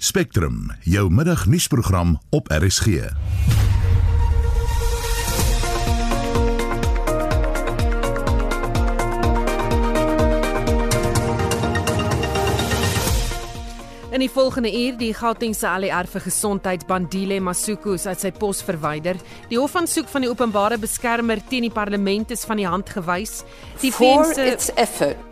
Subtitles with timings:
[0.00, 2.86] Spectrum, jou middagnuusprogram op RSG.
[14.10, 18.62] In die volgende uur die Gautengse ALR vir gesondheid Bandile Masuku is uit sy pos
[18.62, 19.18] verwyder.
[19.50, 23.42] Die hof aansoek van die openbare beskermer teen die parlement is van die hand gewys.
[23.82, 25.27] Die Vense its effort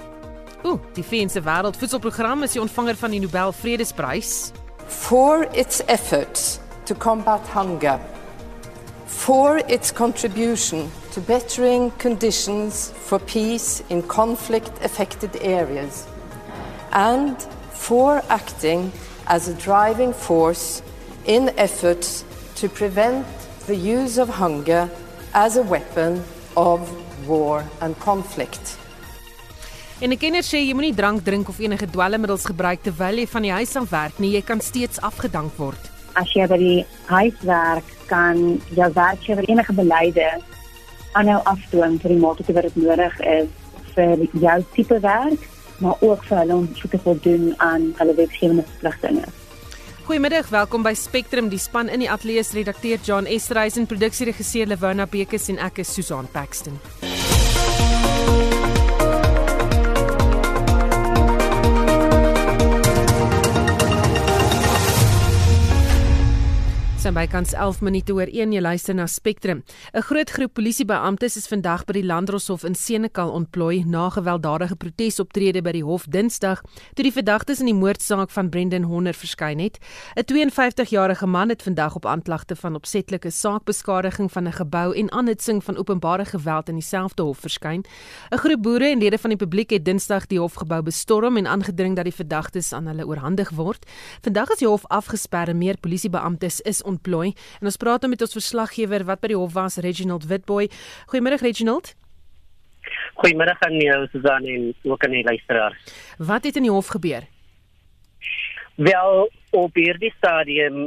[0.65, 4.53] Ooh, die Vense Wêreldvoedselprogram is die ontvanger van die Nobel Vredesprys.
[4.87, 8.01] for its efforts to combat hunger,
[9.07, 16.07] for its contribution to bettering conditions for peace in conflict affected areas,
[16.93, 18.93] and for acting
[19.27, 20.83] as a driving force
[21.25, 23.27] in efforts to prevent
[23.67, 24.89] the use of hunger
[25.35, 26.23] as a weapon
[26.57, 26.81] of
[27.29, 28.79] war and conflict.
[29.99, 33.43] En 'n kenner sê jy moenie drank drink of enige dwelmmiddels gebruik terwyl jy van
[33.43, 35.81] die huis af werk nie, jy kan steeds afgedank word.
[36.17, 40.29] as jy by die huis werk, kan jou werkgewer enige beleide
[41.13, 43.49] aanhou afdwing vir die mate wat dit nodig is
[43.95, 49.25] vir jou tipe werk, maar ook vir hulle om te voldoen aan hulle wetgewende verpligtinge.
[50.05, 51.49] Goeiemiddag, welkom by Spectrum.
[51.49, 55.95] Die span in die ateljee is redakteur John Esterhuizen, produksieregisseur Lewona Bekes en ek is
[55.95, 56.79] Susan Paxton.
[67.07, 69.63] Sy bykans 11 minute oor 1 jy luister na Spectrum.
[69.95, 75.63] 'n Groot groep polisiebeamptes is vandag by die Landdroshof in Senekal ontplooi na gewelddadige protesoptrede
[75.63, 76.65] by die hof Dinsdag
[76.97, 79.79] toe die verdagtes in die moordsaak van Brendan Horner verskyn het.
[80.17, 85.63] 'n 52-jarige man het vandag op aanklagte van opsetlike saakbeskadiging van 'n gebou en aanhitsing
[85.63, 87.85] van openbare geweld in dieselfde hof verskyn.
[88.33, 91.95] 'n Groep boere en lede van die publiek het Dinsdag die hofgebou bestorm en aangedring
[91.95, 93.87] dat die verdagtes aan hulle oorhandig word.
[94.23, 97.35] Vandag is die hof afgesper en meer polisiebeamptes is ontplooi.
[97.61, 100.69] En ons praat nou met ons verslaggewer wat by die hof was, Reginald Witboy.
[101.13, 101.95] Goeiemiddag Reginald.
[103.21, 105.97] Goeiemiddag aan jou Susan en ook aan die luisteraars.
[106.19, 107.25] Wat het in die hof gebeur?
[108.77, 110.87] Wel, op hierdie stadium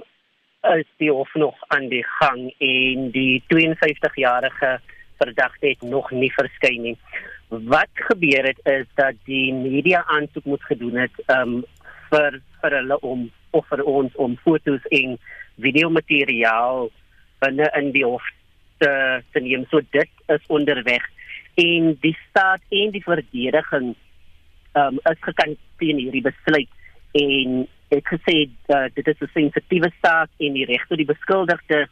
[0.76, 4.80] is die hof nog aan die gang en die 52-jarige
[5.18, 6.98] verdagte het nog nie verskyn nie.
[7.48, 11.64] Wat gebeur het is dat die media aansoek moet gedoen het um
[12.12, 15.18] vir vir hulle om of vir ons om fotos en
[15.62, 16.90] videomateriaal
[17.40, 18.26] binne in die hof
[18.80, 18.92] te,
[19.32, 19.66] te neem.
[19.72, 21.06] So dit is onderweg
[21.60, 23.94] en die staat en die verdediging
[24.80, 26.70] um is gekant teen hierdie besluit
[27.18, 27.64] en
[27.96, 31.88] ek gesê uh, dit is 'n sensitiewe saak en die reg tot die beskuldigde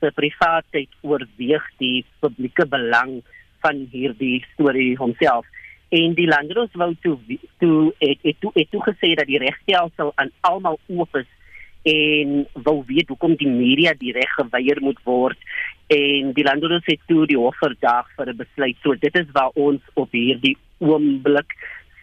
[0.00, 3.20] se privaatheid oorweeg die publieke belang
[3.62, 5.46] van hierdie storie homself
[5.92, 7.18] en die landros wou toe
[7.60, 11.28] toe het het toe het toe gesê dat die regstelsel aan almal oop is
[11.82, 15.38] en wou weet hoekom die media die reg geweier moet word
[15.92, 18.76] en die landros het toe die hof verdaag vir 'n besluit.
[18.82, 21.50] So dit is waar ons op hierdie oomblik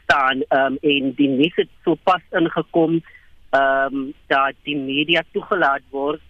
[0.03, 3.01] staan um, en die nuus het so pas ingekom
[3.49, 6.21] ehm um, dat die media toegelaat word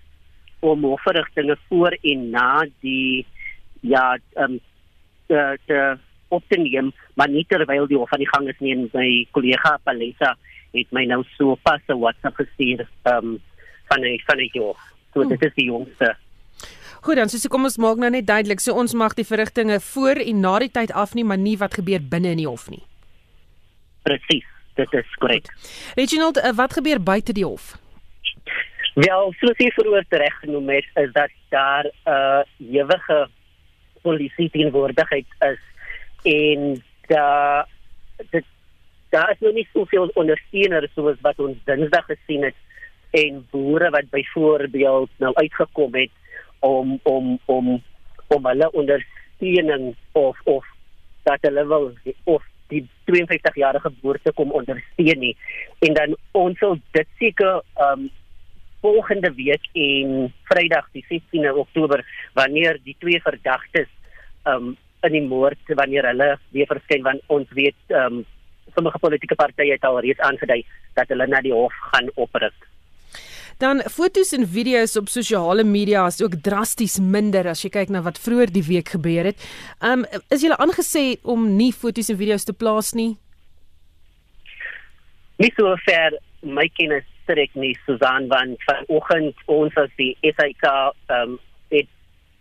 [0.59, 3.25] om hofverrigtinge voor en na die
[3.81, 4.59] ja ehm um,
[5.27, 5.97] te, te
[6.29, 8.75] op te neem maar nie terwyl die hof aan die gang is nie.
[8.75, 10.35] En my kollega Palesa
[10.71, 13.39] het my nou so pas 'n WhatsApp gestuur um,
[13.89, 14.79] van 'n van 'n hof
[15.13, 16.15] so dit is die jongste.
[17.01, 20.19] Goed dan, so kom ons maak nou net duidelik, so ons mag die verrigtinge voor
[20.19, 22.83] en na die tyd af nie, maar nie wat gebeur binne in die hof nie.
[24.03, 24.45] presies
[24.79, 25.49] dit is korrek.
[25.95, 27.75] Reginald, uh, wat gebeur buite die hof?
[28.99, 32.41] Wel, soos jy vroeër reg genoem het, is dat daar 'n uh,
[32.81, 33.29] ewige
[34.01, 35.61] polisie teenwoordigheid is
[36.23, 37.67] en da
[38.31, 38.45] dit
[39.09, 42.55] daar is nog nie soveel ondersteuners soos wat ons Dinsdag gesien het
[43.11, 46.11] en boere wat byvoorbeeld nou uitgekom het
[46.59, 47.81] om om om
[48.27, 50.65] om hulle ondersteuning of of
[51.23, 51.91] dat hulle wil
[52.23, 55.35] of die 52 jarige boer te kom ondersteun nie.
[55.79, 58.09] En dan ons sal dit seker um
[58.81, 63.89] volgende week en Vrydag die 16de Oktober wanneer die twee verdagtes
[64.47, 68.21] um in die moord wanneer hulle weer verskyn want ons weet um
[68.79, 70.63] sommige politieke partye het al reeds aangedui
[70.97, 72.55] dat hulle na die hof gaan opruk.
[73.59, 77.99] Dan fotos en video's op sosiale media is ook drasties minder as jy kyk na
[78.05, 79.47] wat vroeër die week gebeur het.
[79.83, 83.17] Um is julle aangesê om nie fotos en video's te plaas nie?
[85.43, 90.63] Nie so ver my kennis strek nie Susan van vanoggend ons as die SAK
[91.17, 91.35] um
[91.75, 91.91] het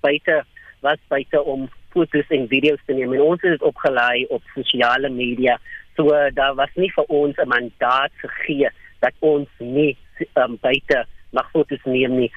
[0.07, 0.39] buite
[0.87, 5.59] was buite om fotos en video's te neem en ons het opgelei op sosiale media
[5.99, 9.97] so uh, daar was nie vir ons 'n mandaat gegee dat ons nie
[10.35, 12.31] um, buite mag fotos neem nie.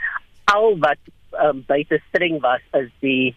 [0.53, 1.01] Al wat
[1.43, 3.35] um, buite streng was is die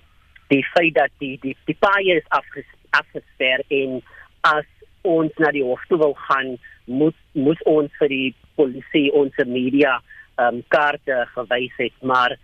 [0.48, 4.00] die feit dat die die die paai is afges, afgesper en
[4.40, 4.66] as
[5.02, 10.00] ons na die hof toe wil gaan moet moet ons vir die polisie ons media
[10.40, 12.36] um, kaarte gewys het maar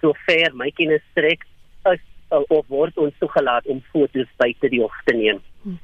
[0.00, 1.46] sover my kennis strek
[1.92, 5.42] is uh, of word ons toegelaat om foto's buite die hof te neem.
[5.62, 5.76] Hm.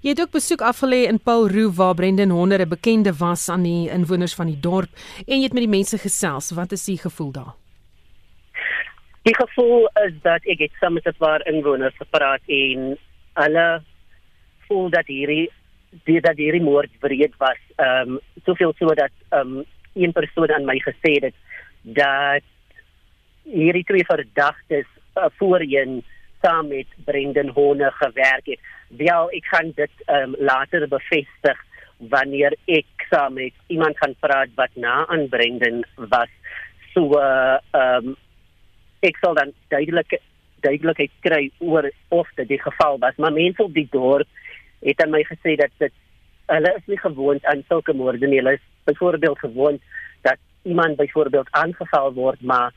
[0.00, 3.62] Jy het ook besoek afgelê in Paul Roo waar Brendan Honder 'n bekende was aan
[3.62, 4.90] die inwoners van die dorp
[5.26, 6.50] en jy het met die mense gesels.
[6.50, 7.54] Wat is die gevoel daar?
[9.22, 12.98] Die gevoel is dat ek het saam met 'n paar inwoners gepraat en
[13.34, 13.82] hulle
[14.66, 15.50] voel dat hierdie
[16.04, 17.60] die dat hierdie moord breed was.
[17.76, 19.64] Ehm um, soveel so dat ehm um,
[19.94, 21.34] een persoon aan my gesê het
[21.82, 22.42] dat
[23.42, 24.86] hierdie twee verdagtes
[25.16, 26.04] uh, voorheen
[26.42, 28.60] saam met Brendan Horne gewerk het.
[28.88, 31.58] Wel, ek kan dit ehm um, later bevestig
[31.98, 36.32] wanneer ek saam met iemand gaan praat wat na aan Brendan was.
[36.94, 38.16] So ehm uh, um,
[39.00, 40.18] ek sal dan duidelik
[40.60, 43.16] duidelikheid kry oor of dit die geval was.
[43.16, 44.26] Maar mense op die dorp
[44.82, 45.94] het aan my gesê dat dit
[46.48, 48.40] hulle is nie gewoond aan sulke moorde nie.
[48.40, 49.82] Hulle is byvoorbeeld gewoond
[50.22, 52.72] dat iemand byvoorbeeld aangeval word, maar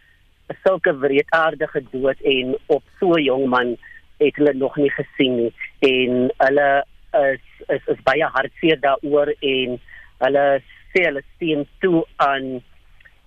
[0.63, 3.77] sulke wreedaardige dood en op so 'n jong man
[4.17, 5.53] het hulle nog nie gesien nie.
[5.79, 9.79] En hulle is is, is baie hartseer daaroor en
[10.25, 10.45] hulle
[10.93, 12.61] sê hulle sien toe aan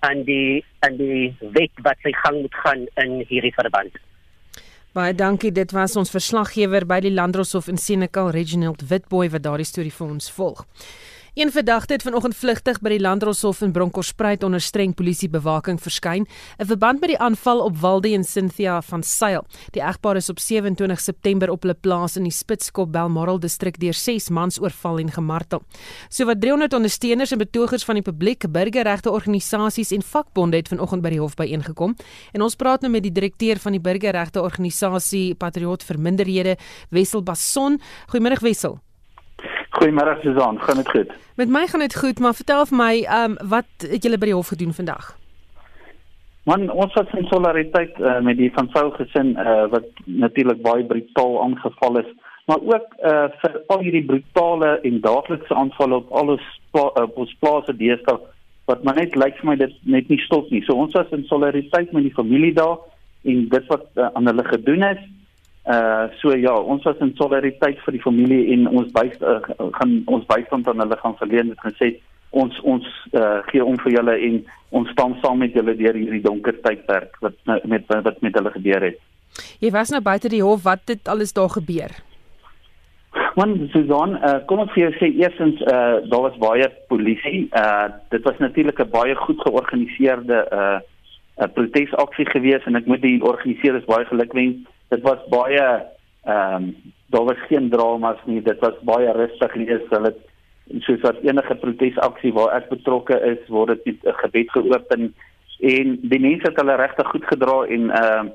[0.05, 3.97] aan die aan die wet wat sy gang moet gaan in hierdie verband.
[4.95, 5.51] Baie dankie.
[5.53, 10.07] Dit was ons verslaggewer by die Landdroshof in Senekal, Reginald Witboy wat daardie storie vir
[10.07, 10.67] ons volg.
[11.35, 16.29] Een verdagte het vanoggend vlugtig by die Landdroshof in Bronkhorstspruit onder streng polisiebewaking verskyn
[16.63, 19.43] in verband met die aanval op Walde en Cynthia van Sail.
[19.75, 23.99] Die egpaar is op 27 September op hulle plaas in die Spitskop Balmoral distrik deur
[23.99, 25.65] 6 mans oorval en gemartel.
[26.07, 31.17] Sowat 300 ondersteuners en betogers van die publiek, burgerregte organisasies en vakbonde het vanoggend by
[31.17, 31.99] die hof byeengekom.
[32.31, 36.59] En ons praat nou met die direkteur van die burgerregte organisasie Patriot vir Minderhede,
[36.95, 37.83] Wessel Basson.
[38.07, 38.79] Goeiemôre Wessel.
[39.85, 41.11] Goeiemôre Susan, gaan dit goed?
[41.37, 44.31] Met my gaan dit goed, maar vertel vir my, ehm um, wat het julle by
[44.31, 45.11] die hof gedoen vandag?
[46.49, 50.87] Man, ons was in solidariteit uh, met die van Saul gesin uh, wat natuurlik baie
[50.89, 52.09] brutaal aangeval is,
[52.49, 57.21] maar ook uh, vir al hierdie brutale en daaglikse aanvalle op alles pla uh, op
[57.27, 58.17] ons plase deesdae
[58.65, 60.63] wat maar net lyk vir my dit net nie stop nie.
[60.65, 62.81] So ons was in solidariteit met die familie daar
[63.29, 65.05] en dit wat uh, aan hulle gedoen is
[65.65, 69.41] Uh so ja, ons was in solidariteit vir die familie en ons byst, uh,
[69.79, 71.95] gaan ons bystand aan hulle gaan verleen het gesê
[72.37, 74.41] ons ons uh, gee om vir julle en
[74.77, 77.39] ons staan saam met julle deur hierdie donker tydperk wat
[77.71, 78.99] met wat met hulle gebeur het.
[79.63, 81.95] Jy was nou buite die hof, wat het alles daar gebeur?
[83.39, 87.47] Want Susan, uh, kom ek vir jou sê eersins uh daar was baie polisie.
[87.57, 90.79] Uh dit was natuurlik 'n baie goed georganiseerde uh
[91.41, 95.67] 'n protesaksie geweest en ek moet die organiseerders baie gelukwens dit was baie
[96.25, 96.75] ehm um,
[97.07, 98.43] daar was geen dramas nie.
[98.43, 100.15] Dit was baie rustig geweest hulle
[100.81, 105.15] soos wat enige protesaksie waar ek betrokke is word dit 'n gebed geopen.
[105.61, 108.33] En die mense het hulle regtig goed gedra en ehm uh,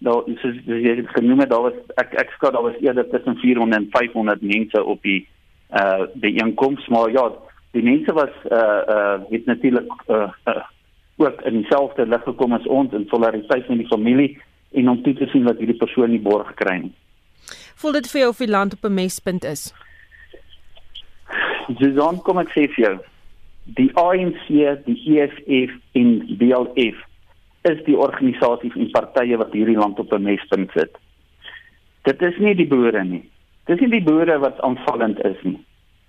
[0.00, 3.80] daar soos jy het genoem daar was ek ek skat daar was eerder tussen 400
[3.80, 5.28] en 500 mense op die
[5.68, 7.32] eh uh, die inkoms maar ja
[7.72, 10.64] die mense was eh uh, eh uh, het natuurlik eh uh, uh,
[11.16, 14.38] ook in dieselfde lig gekom as ons in solidariteit met die familie
[14.72, 16.92] en om toe te sien dat hierdie persoon nie borg kry nie.
[17.80, 19.72] Voel dit vir jou of die land op 'n mespunt is?
[21.78, 22.98] Jean, kom ek sê vir jou,
[23.64, 24.46] die ANC,
[24.84, 26.96] die EFF en BLF
[27.62, 30.96] is die organisasies en partye wat hierdie land op 'n mespunt sit.
[32.02, 33.24] Dit is nie die boere nie.
[33.66, 35.60] Dit is nie die boere wat aanvallend is nie.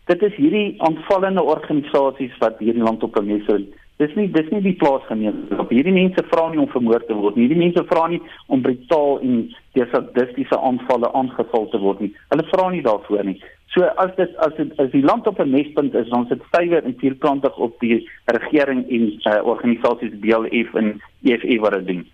[0.05, 4.63] Dit is hierdie aanvallende organisasies wat hierdie land op 'n mespunt Dis nie dis nie
[4.65, 5.69] die plaasgemeenskap.
[5.69, 7.45] Hierdie mense vra nie om vermoor te word nie.
[7.45, 9.41] Hierdie mense vra nie om brutaal en
[9.77, 12.09] desadistiese aanvalle aangeval te word nie.
[12.33, 13.37] Hulle vra nie daarvoor nie.
[13.75, 16.83] So as dit as dit as die land op 'n mespunt is, dan sit stywer
[16.83, 22.07] en vierkantig op die regering en uh, organisasies BLF en EFF wat dit doen.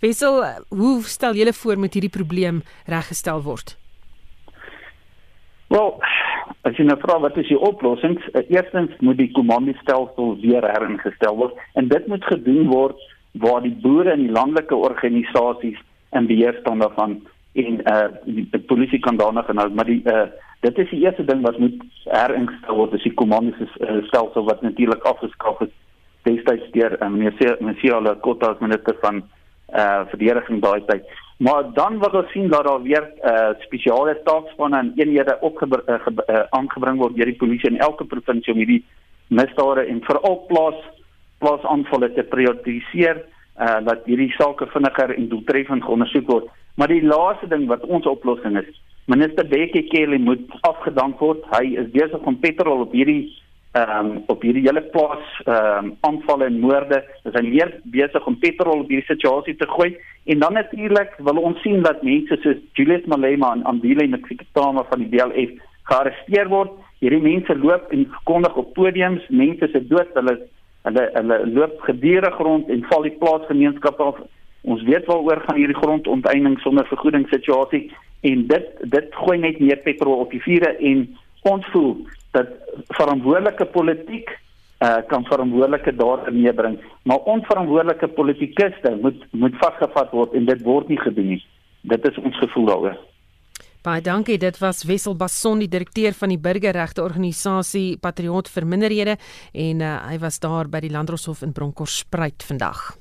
[0.00, 3.76] Wissel, hoe stel julle voor met hierdie probleem reggestel word?
[5.66, 5.98] Wel,
[6.68, 8.18] as jy nou vra wat is die oplossing?
[8.32, 13.00] Uh, eerstens moet die komandostelsel weer heringestel word en dit moet gedoen word
[13.44, 15.80] waar die boere en die landelike organisasies
[16.14, 17.20] in beheer staan daarvan
[17.54, 20.26] en uh die, die polisie kan daarna genoem, maar die uh
[20.64, 21.76] dit is die eerste ding wat moet
[22.08, 25.72] heringestel word, is die komandostelsel wat natuurlik afgeskaf is
[26.24, 29.22] destyds deur uh, meneer Monsieur Kota as minister van
[29.74, 31.04] uh verdediging daai tyd.
[31.38, 35.98] Maar dan wat ons sien dat daar weer uh spesiale taakspanne en eenhede opgebring uh,
[36.28, 38.84] uh, aangebring word deur die polisie in elke provinsie om hierdie
[39.28, 40.80] misdade en veral plaas
[41.42, 43.24] plaasaanvalle te prioritiseer
[43.58, 46.50] uh dat hierdie sake vinniger en doeltreffend geondersoek word.
[46.74, 48.70] Maar die laaste ding wat ons oplossing is,
[49.06, 51.42] minister Bekkie Cele moet afgedank word.
[51.54, 53.30] Hy is besig om petrol op hierdie
[53.74, 57.00] ehm um, op hierdie hele plaas ehm um, aanvalle en moorde.
[57.26, 59.96] Is hy meer besig om petrol op hierdie situasie te gooi?
[60.30, 65.02] En dan natuurlik wil ons sien dat mense soos Julius Malema en Andile Mkhitaryan van
[65.02, 65.58] die DLF
[65.90, 66.70] gearresteer word.
[67.02, 70.38] Hierdie mense loop en verkondig op podiums, mense se dood, hulle
[70.86, 74.22] hulle hulle loop gedurig rond en val die plaasgemeenskap af.
[74.62, 77.88] Ons weet waaroor gaan hierdie grondonteiening sonder vergoeding situasie
[78.22, 81.08] en dit dit gooi net meer petrol op die vure en
[81.42, 81.96] ons voel
[82.34, 82.50] dat
[82.98, 84.30] verantwoordelike politiek
[84.84, 90.88] uh, kan verantwoordelike dade meebring, maar onverantwoordelike politikuste moet moet vasgevat word en dit word
[90.88, 91.42] nie gedoen nie.
[91.94, 92.98] Dit is ons gevoel daaroor.
[93.84, 94.38] Baie dankie.
[94.40, 99.18] Dit was Wessel Basson, die direkteur van die burgerregte organisasie Patriot vir Minderhede
[99.52, 102.94] en uh, hy was daar by die Landdroshof in Bronkhorstspruit vandag.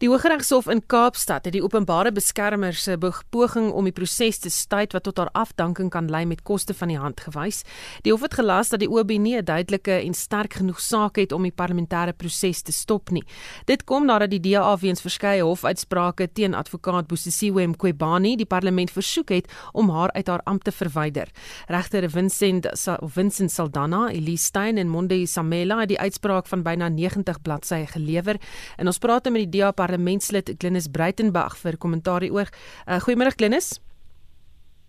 [0.00, 4.94] Die Hooggeregshof in Kaapstad het die openbare beskermer se poging om die proses te staait
[4.96, 7.58] wat tot haar afdanking kan lei met koste van die hand gewys.
[8.00, 11.32] Die hof het gelas dat die OB nie 'n duidelike en sterk genoeg saak het
[11.32, 13.24] om die parlementêre proses te stop nie.
[13.66, 19.28] Dit kom nadat die DA weens verskeie hofuitsprake teen advokaat Bosisiwe Mqobani die parlement versoek
[19.28, 21.28] het om haar uit haar ampt te verwyder.
[21.68, 22.66] Regter Vincent
[23.02, 28.40] Vincent Saldana, Elise Stein en Monde Samela het die uitspraak van byna 90 bladsye gelewer.
[28.76, 32.50] En ons praat met die DA parlementslid Glenis Breitenberg vir kommentaar hieroor.
[32.86, 33.78] Uh, goeiemôre Glenis.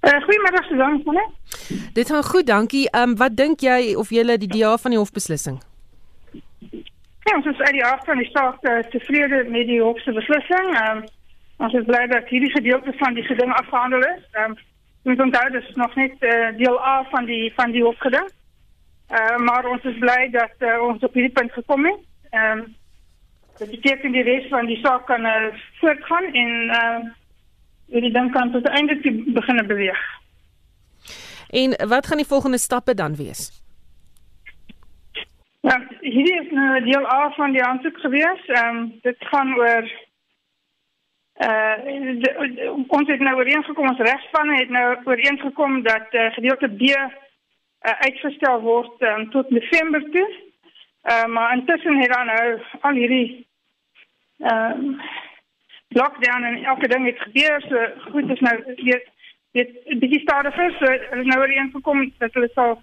[0.01, 1.25] Uh, goeiemôre Susan, hoe?
[1.93, 2.87] Dit gaan goed, dankie.
[2.89, 5.61] Ehm um, wat dink jy of jy die DA van die hofbeslissing?
[7.25, 10.13] Ja, ons is uit die af van die saak uh, tevrede met die hof se
[10.13, 10.73] beslissing.
[10.75, 11.09] Ehm um,
[11.61, 14.23] ons is bly dat hierdie gedeelte van die geding afgehandel is.
[14.33, 14.57] Ehm um,
[15.11, 18.29] ons onthou dit is nog net uh, deel A van die van die hofgeding.
[19.11, 22.05] Uh, maar ons is blij dat uh, ons op hierdie punt gekomen is.
[22.31, 22.61] Um,
[23.57, 25.45] Dat beteken die rest van die zaak kan uh,
[25.79, 30.19] voortgaan en uh, die dan kan tot einde beginnen bewegen.
[31.49, 33.63] En wat gaan die volgende stappen dan wees?
[35.61, 38.49] Ja, hier is een deel A van die aanzoek geweest.
[38.49, 40.09] Um, dit gaan oor...
[41.37, 46.67] Uh, de, de, ons het nou ooreengekom, ons rechtspannen het nou ooreengekom dat uh, gedeelte
[46.67, 46.95] B uh,
[47.81, 50.50] uitgesteld wordt um, tot november toe.
[51.03, 53.47] Uh, maar intussen het dan nou al hierdie
[54.37, 55.01] ehm um,
[55.87, 57.61] lockdown en elke ding het gebeur.
[57.61, 59.09] So goed is nou weet
[59.51, 60.71] weet bietjie stadiger.
[60.79, 62.81] So is nou weer ingekom dat hulle sal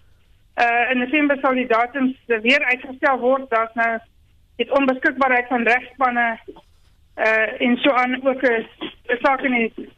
[0.62, 3.50] uh in Desember sal die datums weer uitgestel word.
[3.50, 3.98] Daar's nou
[4.56, 6.38] dit onbeskikbaarheid van regspanne
[7.16, 8.66] uh en so aan ook 'n
[9.22, 9.88] saak in die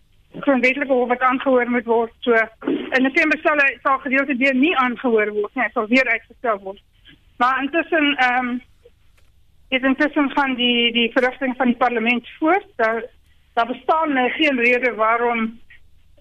[0.40, 2.12] grondwetlike hof wat aangehoor moet word.
[2.20, 2.32] So
[2.96, 5.64] in Desember sal hy sal gedeelte weer nie aangehoor word nie.
[5.64, 6.82] Hy sal weer uitgestel word.
[7.40, 8.62] Maar intussen ehm um,
[9.68, 12.66] is intussen van die die verrigting van die parlement voort.
[12.76, 13.04] Daar
[13.54, 15.61] daar bestaan uh, geen rede waarom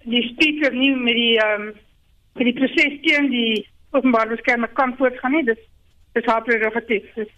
[0.02, 1.66] die speaker nie met die ehm um,
[2.32, 5.44] met die proses teen die openbare beskermer kan voortgaan nie.
[5.44, 5.62] Dis
[6.12, 7.12] dis haar prerogatief.
[7.14, 7.28] Dis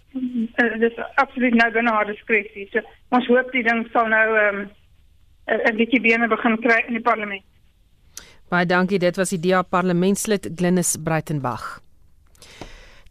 [0.63, 2.67] uh, dis absoluut nou binne haar diskresie.
[2.71, 4.67] So, ons hoop die ding sal nou ehm um,
[5.71, 7.43] 'n bietjie bene begin kry in die parlement.
[8.49, 8.99] Baie dankie.
[8.99, 11.82] Dit was die DA parlementslid Glenis Breitenberg.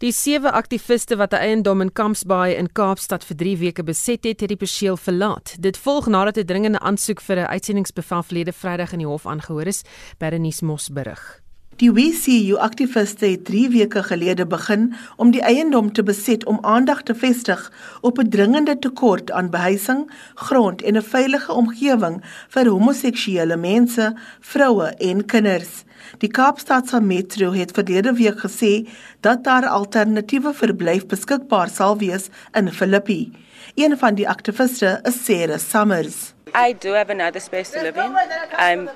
[0.02, 4.40] Die sewe aktiviste wat 'n eiendom in Kampsbaai in Kaapstad vir 3 weke beset het,
[4.40, 5.54] het die perseel verlaat.
[5.60, 9.66] Dit volg nadat 'n dringende aansoek vir 'n uitsendingsbevel verlede Vrydag in die hof aangehoor
[9.66, 9.82] is,
[10.18, 11.42] Berenice Mos berig.
[11.76, 17.02] Die WCU aktiviste het 3 weke gelede begin om die eiendom te beset om aandag
[17.02, 23.56] te vestig op 'n dringende tekort aan behuising, grond en 'n veilige omgewing vir homoseksuele
[23.56, 25.84] mense, vroue en kinders.
[26.18, 28.88] Die Kaapstadse Metro het verlede week gesê
[29.20, 33.32] dat daar alternatiewe verblyf beskikbaar sal wees in Philippi.
[33.74, 36.34] Een van die aktiviste is Sarah Summers.
[36.54, 38.14] I do have another space to live in.
[38.52, 38.90] I'm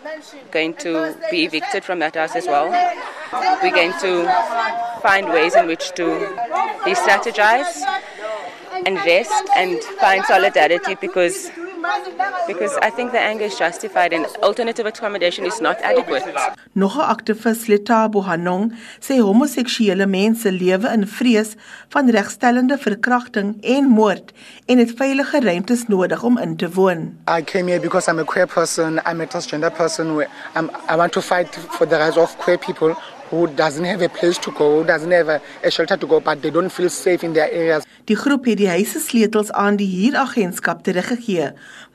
[0.50, 2.68] going to be evicted from that house as well.
[3.62, 4.26] We're going to
[5.00, 6.06] find ways in which to
[6.86, 7.82] re strategize,
[8.86, 11.50] invest, and find solidarity because
[12.46, 16.24] because I think the anger is justified and alternative accommodation is not adequate.
[16.74, 21.50] Nog 'n aktivis, Letabo Hanong, sê homoseksuele mense lewe in vrees
[21.88, 24.32] van regstellende verkrachting en moord
[24.66, 27.18] en het veilige ruimtes nodig om in te woon.
[27.28, 30.06] I came here because I'm a queer person, I'm a transgender person.
[30.56, 32.94] I'm, I want to fight for the rights of queer people
[33.30, 36.20] who doesn't have a place to go, who doesn't have a, a shelter to go,
[36.20, 37.84] but they don't feel safe in their areas.
[38.06, 41.48] Die groep het die huise sleutels aan die huuragentskap teruggegee,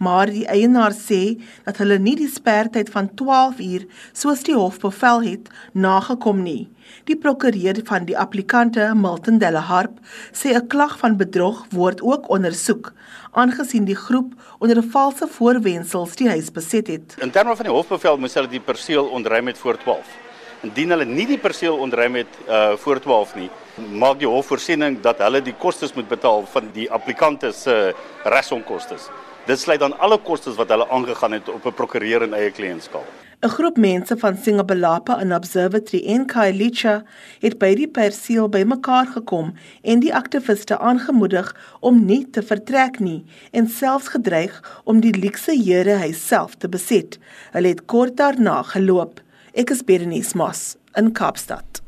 [0.03, 4.81] maar die eienaar sê dat hulle nie die spertyd van 12 uur soos die hof
[4.83, 6.67] bevel het nagekom nie.
[7.07, 10.01] Die prokureur van die applikante, Milton Delaharp,
[10.33, 12.91] sê 'n klag van bedrog word ook ondersoek,
[13.31, 17.15] aangesien die groep onder 'n valse voorwendsels die huis beset het.
[17.19, 20.20] In terme van die hofbevel moes hulle die perseel ontruim het voor 12.
[20.61, 23.49] Indien hulle nie die perseel ontruim het uh voor 12 nie,
[23.97, 27.95] maak die hof voorsiening dat hulle die kostes moet betaal van die applikante se uh,
[28.29, 28.99] resonkoste.
[29.47, 33.05] Dit sluit dan alle kostes wat hulle aangegaan het op 'n prokureur en eie kliëntskap.
[33.41, 37.03] 'n Groep mense van Singapalapa en Observatory en Kailicha
[37.39, 41.49] het by die perseel bymekaar gekom en die aktiviste aangemoedig
[41.79, 46.69] om nie te vertrek nie en selfs gedreig om die luukse here huis self te
[46.69, 47.17] beset.
[47.51, 49.21] Hulle het kort daarna geloop.
[49.51, 51.81] Ek is Berenice Moss in Kaapstad.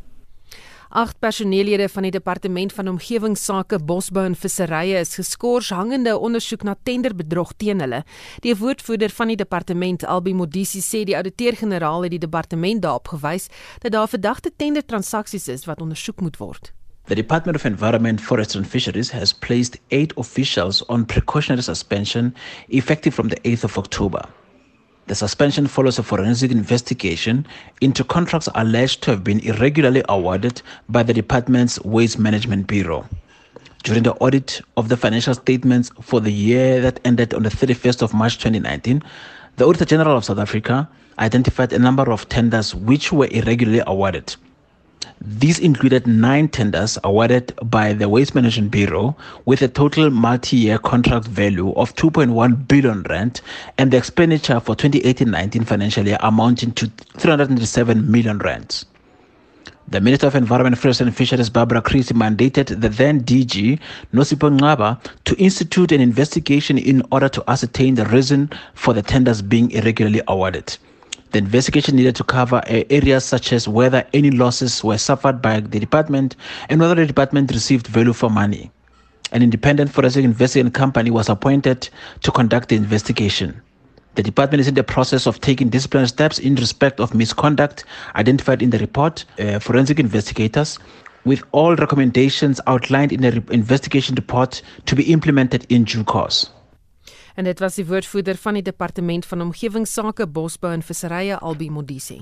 [0.91, 6.75] Agt personeellede van die departement van omgewingsake, bosbou en visserye is geskort hangende ondersoek na
[6.83, 8.01] tenderbedrog teen hulle.
[8.43, 13.47] Die woordvoerder van die departement, Albi Modisi, sê die ouditeur-generaal het die departement daarop gewys
[13.79, 16.73] dat daar verdagte tendertransaksies is wat ondersoek moet word.
[17.07, 22.35] The Department of Environment, Forestry and Fisheries has placed eight officials on precautionary suspension
[22.67, 24.27] effective from the 8th of October.
[25.07, 27.45] The suspension follows a forensic investigation
[27.81, 33.05] into contracts alleged to have been irregularly awarded by the department's Waste Management Bureau.
[33.83, 38.01] During the audit of the financial statements for the year that ended on the 31st
[38.01, 39.03] of March 2019,
[39.57, 40.87] the Auditor General of South Africa
[41.19, 44.37] identified a number of tenders which were irregularly awarded.
[45.21, 49.15] These included nine tenders awarded by the Waste Management Bureau
[49.45, 53.41] with a total multi-year contract value of 2.1 billion rand
[53.77, 58.85] and the expenditure for 2018-19 financial year amounting to 307 million rand.
[59.87, 63.79] The Minister of Environment, Forestry and Fisheries, Barbara Creasy, mandated the then DG,
[64.13, 69.41] Nosipo Ngaba, to institute an investigation in order to ascertain the reason for the tenders
[69.41, 70.77] being irregularly awarded.
[71.33, 75.61] The investigation needed to cover uh, areas such as whether any losses were suffered by
[75.61, 76.35] the department
[76.69, 78.69] and whether the department received value for money.
[79.31, 81.89] An independent forensic investigating company was appointed
[82.21, 83.59] to conduct the investigation.
[84.13, 87.83] The department is in the process of taking disciplinary steps in respect of misconduct
[88.15, 89.25] identified in the report.
[89.39, 90.77] Uh, forensic investigators
[91.25, 96.51] with all recommendations outlined in the investigation report to be implemented in due course.
[97.35, 102.21] En dit was die woordvoerder van die departement van omgewingsake, bosbou en visserye Albi Modisi.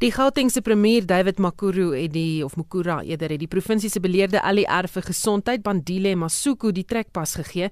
[0.00, 4.40] Die Gautengse premier David Makuru het die of Mukura eerder het die provinsie se beleerde
[4.40, 7.68] ALR vir gesondheid Bandile Masuku die trekpas gegee.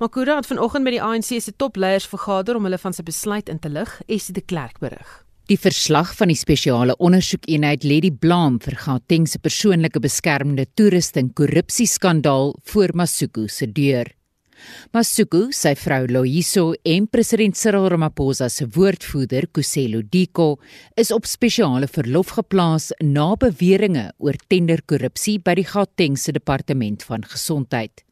[0.00, 3.60] Makura het vanoggend met die ANC se topleiers vergader om hulle van sy besluit in
[3.60, 5.18] te lig, Esie de Klerk berig.
[5.52, 11.34] Die verslag van die spesiale ondersoekeenheid lê die blame vir Gauteng se persoonlike beskermende toerusting
[11.36, 14.16] korrupsieskandaal voor Masuku se deur.
[14.94, 20.56] Masuku, sy vrou Loyiso en president Cyril Ramaphosa se woordvoerder Kuselo Diko
[20.96, 28.06] is op spesiale verlof geplaas na beweringe oor tenderkorrupsie by die Gautengse departement van gesondheid.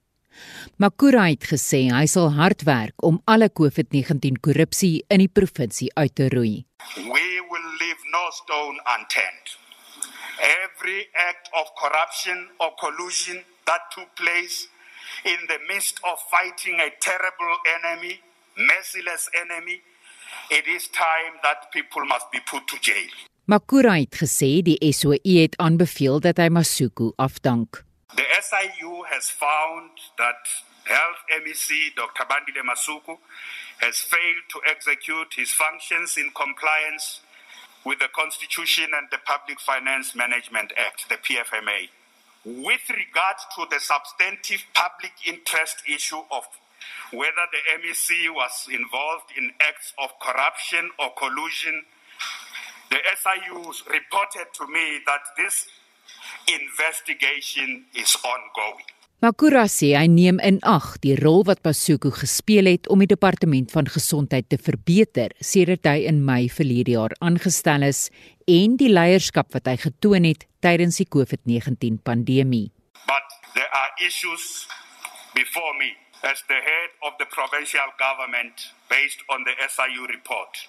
[0.83, 6.14] Makura het gesê hy sal hard werk om alle COVID-19 korrupsie in die provinsie uit
[6.18, 6.64] te roei.
[6.96, 9.57] We will leave no stone unturned.
[10.42, 14.66] Every act of corruption or collusion that took place
[15.24, 18.20] in the midst of fighting a terrible enemy,
[18.57, 19.81] merciless enemy,
[20.50, 23.11] it is time that people must be put to jail.
[23.46, 27.85] Makura het gesê die SOE het aanbeveel dat hy Masuku afdank.
[28.16, 30.40] The SIU has found that
[30.85, 32.24] Health MEC Dr.
[32.29, 33.16] Bandile Masuku
[33.79, 37.20] has failed to execute his functions in compliance
[37.85, 41.88] with the Constitution and the Public Finance Management Act, the PFMA.
[42.44, 46.44] With regard to the substantive public interest issue of
[47.11, 51.85] whether the MEC was involved in acts of corruption or collusion,
[52.90, 55.66] the SIUs reported to me that this
[56.48, 58.85] investigation is ongoing.
[59.24, 63.70] Makura sê hy neem in ag die rol wat Pasuku gespeel het om die departement
[63.72, 68.11] van gesondheid te verbeter sedert hy in Mei verlede jaar aangestel is
[68.46, 72.70] en die leierskap wat hy getoon het tydens die COVID-19 pandemie.
[73.07, 74.66] But there are issues
[75.35, 80.68] before me as the head of the provincial government based on the SIU report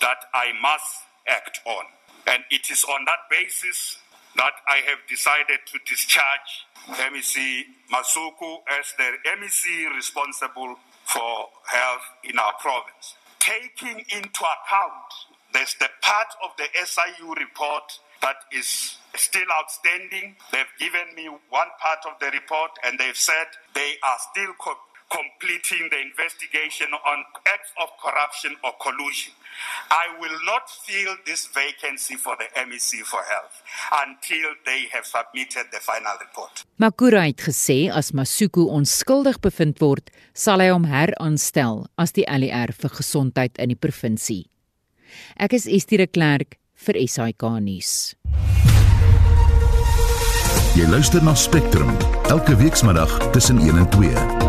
[0.00, 1.86] that I must act on.
[2.26, 3.98] And it is on that basis
[4.36, 12.38] that I have decided to discharge MEC Masuku as the MEC responsible for health in
[12.38, 13.14] our province.
[13.38, 15.10] Taking into account
[15.54, 17.86] there's the part of the SIU report
[18.20, 20.36] that is still outstanding.
[20.52, 24.82] They've given me one part of the report and they've said they are still co-
[25.12, 27.18] completing the investigation on
[27.54, 29.32] acts of corruption or collusion.
[29.90, 33.62] I will not fill this vacancy for the MEC for Health
[34.02, 36.64] until they have submitted the final report.
[36.76, 42.74] Makura het gesê as Masuku onskuldig bevind word, sal hy hom heraanstel as die LER
[42.74, 44.42] vir gesondheid in die provinsie.
[45.34, 48.14] Ek is Estie de Klerk vir SAK nuus.
[50.78, 51.90] Jy luister na Spectrum
[52.30, 54.43] elke weekmiddag tussen 1 en 2.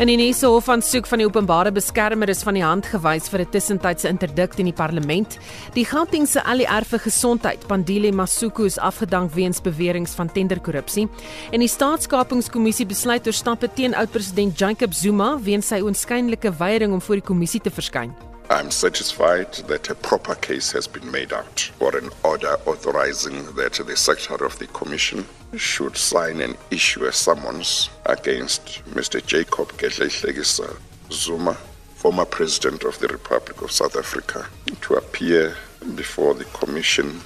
[0.00, 3.26] In die nuus hof van soek van die openbare beskermer is van die hand gewys
[3.28, 5.36] vir 'n tussentydse interdikt in die parlement.
[5.74, 11.06] Die Gautengse ALR vir gesondheid, Pandile Masuku is afgedank weens beweringe van tenderkorrupsie.
[11.52, 17.02] En die staatskapingskommissie besluit oor stappe teen oud-president Jacob Zuma weens sy oënskynlike weiering om
[17.02, 18.29] voor die kommissie te verskyn.
[18.50, 23.74] I'm satisfied that a proper case has been made out for an order authorizing that
[23.74, 25.24] the Secretary of the Commission
[25.56, 29.24] should sign and issue a summons against Mr.
[29.24, 30.76] Jacob Gedleyihlekisa
[31.12, 31.54] Zuma,
[31.94, 34.48] former President of the Republic of South Africa,
[34.80, 35.54] to appear
[35.94, 37.20] before the Commission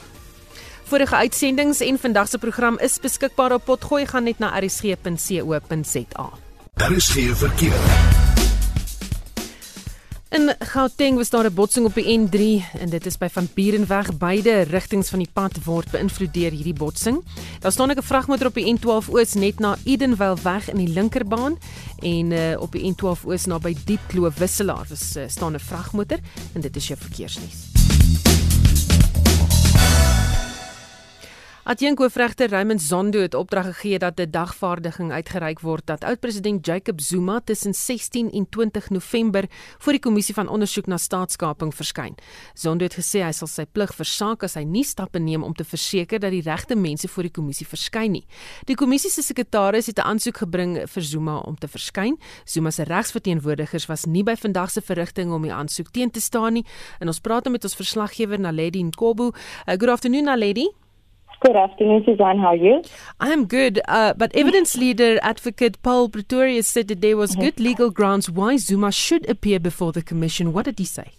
[0.85, 6.31] Vorige uitsendings en vandag se program is beskikbaar op potgooi gaan net na rsg.co.za.
[6.75, 8.34] Daar is geen verkeer.
[10.35, 14.17] In Gauteng was daar 'n botsing op die N3 en dit is by Van Bierenweg.
[14.17, 17.25] Beide rigtings van die pad word beïnvloed deur hierdie botsing.
[17.61, 21.59] Daar staan 'n vragmotor op die N12 Oos net na Edenvale weg in die linkerbaan
[21.99, 26.19] en uh, op die N12 Oos naby Diepkloof wisselaar is uh, staan 'n vragmotor
[26.53, 28.54] en dit is jou verkeersnuus.
[31.65, 37.41] Adjunkoofregter Raymond Zondo het opdrag gegee dat 'n dagvaardiging uitgereik word dat oud-president Jacob Zuma
[37.41, 39.45] tussen 16 en 20 November
[39.79, 42.15] voor die kommissie van ondersoek na staatskaping verskyn.
[42.55, 45.65] Zondo het gesê hy sal sy plig versaak as hy nie stappe neem om te
[45.65, 48.27] verseker dat die regte mense voor die kommissie verskyn nie.
[48.65, 52.19] Die kommissie se sekretaris het 'n aansoek gebring vir Zuma om te verskyn.
[52.45, 56.53] Zuma se regsverteenwoordigers was nie by vandag se verrigting om die aansoek teen te staan
[56.53, 56.67] nie.
[56.99, 59.25] En ons praat met ons verslaggewer Naledi Nkobu.
[59.25, 60.84] Uh, good afternoon Naledi.
[61.41, 62.39] Good afternoon, Suzanne.
[62.39, 62.83] How are you?
[63.21, 63.81] I'm good.
[63.87, 67.43] Uh, but evidence leader advocate Paul Pretorius said that there was mm-hmm.
[67.43, 70.53] good legal grounds why Zuma should appear before the commission.
[70.53, 71.13] What did he say?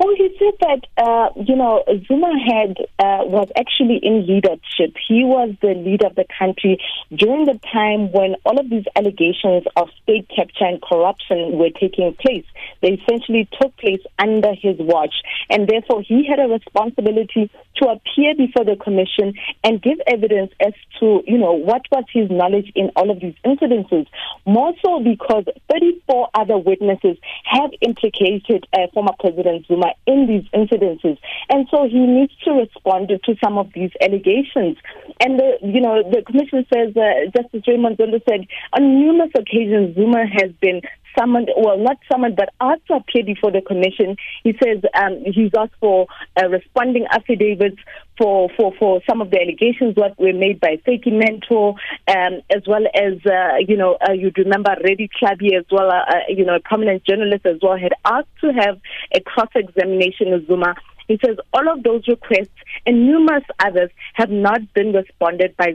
[0.00, 4.96] Well, he said that uh, you know Zuma had uh, was actually in leadership.
[5.06, 6.80] He was the leader of the country
[7.14, 12.16] during the time when all of these allegations of state capture and corruption were taking
[12.18, 12.46] place.
[12.80, 15.12] They essentially took place under his watch,
[15.50, 20.72] and therefore he had a responsibility to appear before the commission and give evidence as
[21.00, 24.06] to you know what was his knowledge in all of these incidences.
[24.46, 31.18] More so because 34 other witnesses have implicated uh, former President Zuma in these incidences.
[31.48, 34.76] And so he needs to respond to some of these allegations.
[35.20, 39.94] And the, you know, the commission says, uh, Justice Raymond Zondo said, on numerous occasions,
[39.94, 40.80] Zuma has been
[41.18, 44.16] summoned, well, not summoned, but asked to appear before the commission.
[44.44, 46.06] He says um, he's asked for
[46.40, 47.78] uh, responding affidavits
[48.20, 51.74] for, for, for some of the allegations that were made by Seki Mentor,
[52.06, 56.04] um, as well as, uh, you know, uh, you'd remember Reddy Klabi as well, uh,
[56.06, 58.78] uh, you know, a prominent journalist as well, had asked to have
[59.14, 60.74] a cross-examination of Zuma.
[61.08, 62.54] He says all of those requests
[62.84, 65.72] and numerous others have not been responded by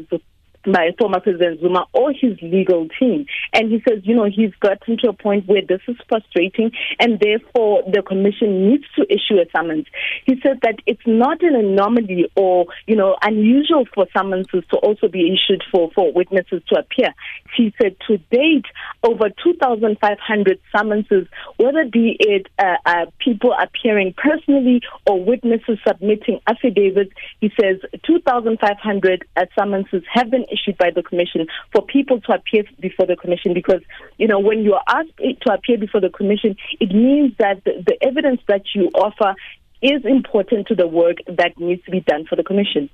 [0.71, 3.25] by former President Zuma or his legal team.
[3.54, 7.19] And he says, you know, he's gotten to a point where this is frustrating and
[7.19, 9.86] therefore the commission needs to issue a summons.
[10.25, 15.08] He said that it's not an anomaly or, you know, unusual for summonses to also
[15.08, 17.13] be issued for, for witnesses to appear.
[17.56, 18.65] He said to date,
[19.04, 27.12] over 2,500 summonses, whether be it uh, uh, people appearing personally or witnesses submitting affidavits,
[27.39, 32.63] he says 2,500 uh, summonses have been issued by the commission for people to appear
[32.80, 33.82] before the commission because,
[34.18, 37.84] you know, when you are asked to appear before the commission, it means that the,
[37.86, 39.36] the evidence that you offer
[39.82, 42.89] is important to the work that needs to be done for the commission.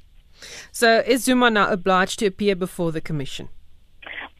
[0.71, 3.50] So is Zuma now obliged to appear before the commission?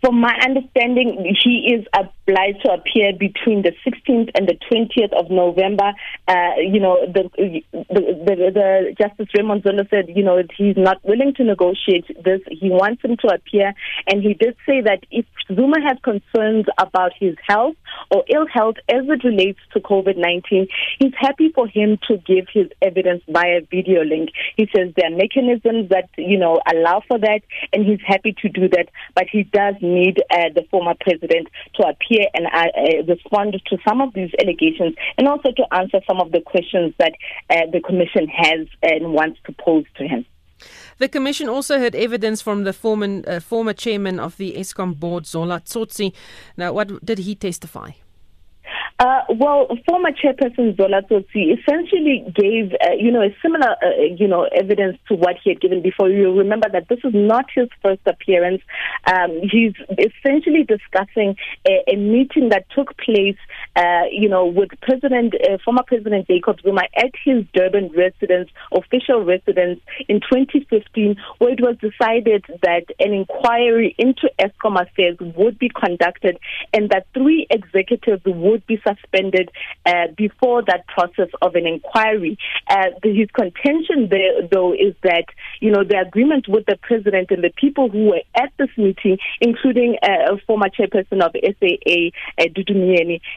[0.02, 5.30] From my understanding, he is obliged to appear between the 16th and the 20th of
[5.30, 5.94] November.
[6.28, 11.04] Uh, you know, the, the, the, the Justice Raymond Zondo said, you know, he's not
[11.04, 12.42] willing to negotiate this.
[12.50, 13.74] He wants him to appear.
[14.08, 17.76] And he did say that if Zuma has concerns about his health
[18.10, 20.68] or ill health as it relates to COVID 19,
[21.00, 24.30] he's happy for him to give his evidence via video link.
[24.56, 27.42] He says there are mechanisms that, you know, allow for that,
[27.74, 28.90] and he's happy to do that.
[29.16, 33.78] But he does need uh, the former president to appear and uh, uh, respond to
[33.88, 37.14] some of these allegations and also to answer some of the questions that
[37.50, 40.26] uh, the commission has and wants to pose to him.
[41.00, 45.26] The commission also heard evidence from the former, uh, former chairman of the ESCOM board,
[45.26, 46.14] Zola Tsotsi.
[46.56, 47.92] Now, what did he testify?
[49.02, 54.28] Uh, well, former chairperson Zola Tsotsi essentially gave, uh, you know, a similar, uh, you
[54.28, 56.08] know, evidence to what he had given before.
[56.08, 58.62] You remember that this is not his first appearance.
[59.12, 61.36] Um, he's essentially discussing
[61.68, 63.38] a, a, meeting that took place,
[63.76, 69.26] uh, you know, with President, uh, former President Jacob Zuma at his Durban residence, official
[69.26, 75.70] residence, in 2015, where it was decided that an inquiry into ESCOM affairs would be
[75.70, 76.38] conducted
[76.72, 79.50] and that three executives would be suspended
[79.86, 82.38] uh, before that process of an inquiry.
[82.70, 85.26] Uh, his contention there, though, is that
[85.60, 89.18] you know the agreement with the president and the people who were at this meeting,
[89.40, 92.72] including uh, a former chairperson of SAA, uh, Dudu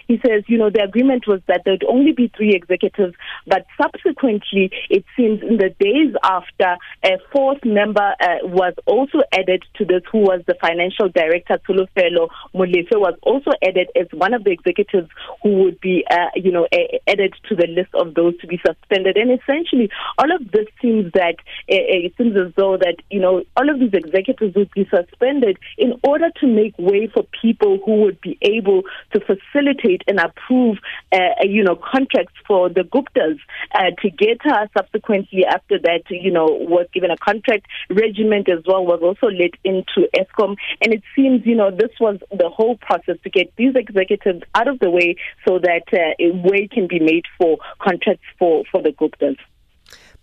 [0.09, 3.15] he says you know the agreement was that there'd only be three executives,
[3.47, 9.63] but subsequently it seems in the days after a fourth member uh, was also added
[9.77, 14.45] to this, who was the financial director Tulufelo Molefe was also added as one of
[14.45, 15.09] the executives
[15.43, 16.67] who would be, uh, you know,
[17.07, 19.17] added to the list of those to be suspended.
[19.17, 21.37] And essentially, all of this seems that
[21.71, 25.59] uh, it seems as though that you know all of these executives would be suspended
[25.79, 30.79] in order to make way for people who would be able to facilitate and approve,
[31.13, 33.39] uh, you know, contracts for the Guptas.
[33.75, 38.63] Uh, to get her subsequently after that, you know, was given a contract regiment as
[38.67, 42.77] well was also let into ESCOM, and it seems you know this was the whole
[42.79, 45.17] process to get these executives out of the way
[45.47, 49.39] so that uh, a way can be made for contracts for for the Guptas.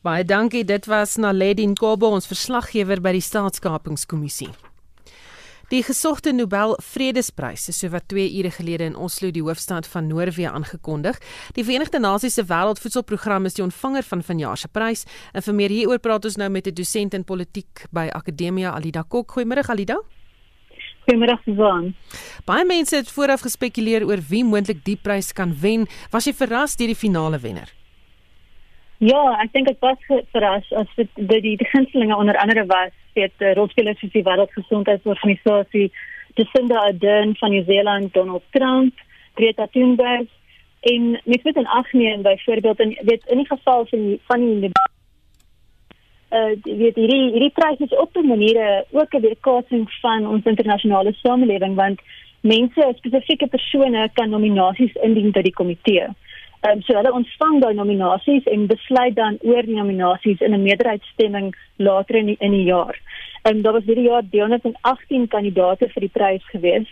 [0.01, 0.65] Baie dankie.
[0.65, 4.49] Dit was Naledi Nkobo, ons verslaggewer by die Staatskapingskommissie.
[5.71, 10.49] Die gesogte Nobel Vredesprys is sowat 2 ure gelede in Oslo, die hoofstad van Noorwe,
[10.49, 11.15] aangekondig.
[11.55, 15.05] Die Verenigde Nasies se Wêreldvoedselprogram is die ontvanger van vanjaar se prys.
[15.31, 19.03] En vir meer hieroor praat ons nou met 'n dosent in politiek by Akademia Alida
[19.07, 19.31] Kok.
[19.31, 20.01] Goeiemôre Alida.
[21.05, 21.91] Goeiemôre Susan.
[22.45, 25.87] Baie mense het vooraf gespekuleer oor wie moontlik die prys kan wen.
[26.13, 27.71] Was jy verras deur die finale wenner?
[29.01, 29.97] Ja, ek dink ek was
[30.33, 34.23] verras as dit die die, die gunstelinge onder andere was het uh, rolspelers soos die
[34.23, 35.87] Wêreldgesondheidsorganisasie,
[36.37, 38.93] Jacinda Ardern van Nieu-Seeland, Donald Trump,
[39.35, 40.29] Greta Thunberg
[40.81, 44.45] en mens moet in ag neem byvoorbeeld in weet in die geval van die, van
[44.61, 44.71] die
[46.31, 51.13] uh weet hierdie hierdie prys is op 'n manier ook 'n weerkaatsing van ons internasionale
[51.13, 51.99] samelewing want
[52.41, 56.07] mense spesifieke persone kan nominasies indien by die komitee.
[56.61, 60.63] Ehm um, so hulle ontvang daai nominasies en besluit dan oor die nominasies in 'n
[60.63, 62.95] meerderheidsstemming later in die, in die jaar.
[63.43, 66.87] Ehm um, daar was hierdie jaar 318 kandidaate vir die prys gewees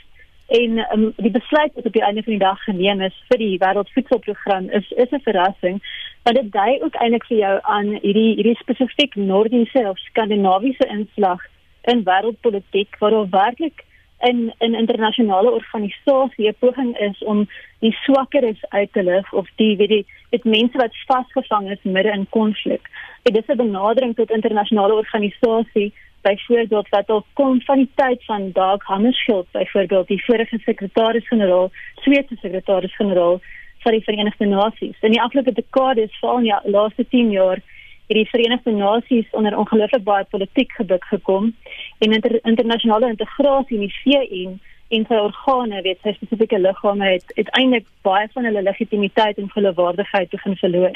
[0.49, 3.57] en um, die besluit wat op die einde van die dag geneem is vir die
[3.62, 5.81] wêreldvoedselprogram is is 'n verrassing
[6.23, 11.45] want dit dui ook eintlik vir jou aan hierdie hierdie spesifiek Noordiese of Skandinawiese inslag
[11.83, 13.85] in wêreldpolitiek waar daar werklik
[14.19, 17.47] in 'n internasionale organisasie 'n poging is om
[17.79, 22.12] die swakkeres uit te lig of die weet die dit mense wat vasgevang is midde
[22.12, 22.81] in konflik.
[23.23, 28.51] Dit is 'n benadering tot internasionale organisasie byvoorbeeld wat al kom van die tyd van
[28.51, 33.41] Dag Hammarskjöld byvoorbeeld die vorige sekretaris-generaal, Swede sekretaris-generaal
[33.79, 34.97] van die Verenigde Nasies.
[35.01, 37.62] In die afgelope dekades, veral in die laaste 10 jaar,
[38.08, 41.53] het die Verenigde Nasies onder ongelooflik baie politiek gebuk gekom
[41.97, 47.34] en inter, internasionale integrasie in die VN en sy organe, weet sy spesifieke liggame het
[47.36, 50.95] uiteindelik baie van hulle legitimiteit en geloofwaardigheid begin verloor.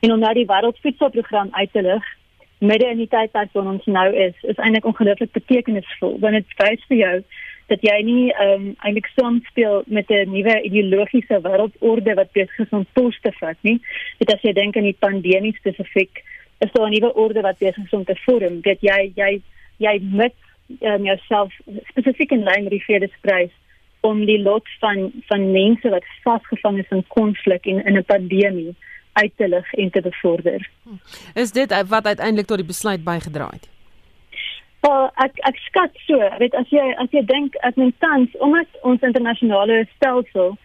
[0.00, 2.06] En om nou die wêreldvoedselprogram uit te lig
[2.58, 6.86] midde in die tydperk wat ons nou is, is eintlik ongelooflik betekenisvol want dit wys
[6.88, 7.16] vir jou
[7.72, 12.76] dat jy nie ehm um, eintlik saamspeel met 'n nuwe ideologiese wêreldorde wat besig is
[12.78, 13.80] om pos te vat nie.
[14.18, 16.22] Dit as jy dink aan die pandemie spesifiek,
[16.60, 18.60] is daar 'n nuwe orde wat besig is om te vorm.
[18.60, 19.40] Dat jy jy
[19.78, 20.36] jy moet
[20.80, 21.52] um, jouself
[21.88, 23.52] spesifiek in lyn met die vredesprys
[24.00, 28.74] om die lot van van mense wat vasgevang is in konflik en in 'n pandemie
[29.14, 30.70] uit te lig en te bevorder.
[31.34, 33.68] Is dit wat uiteindelik tot die besluit bygedra het?
[34.84, 38.80] Well, ek ek skat so, weet as jy as jy dink as mens tans omdat
[38.90, 40.56] ons internasionale stelsel,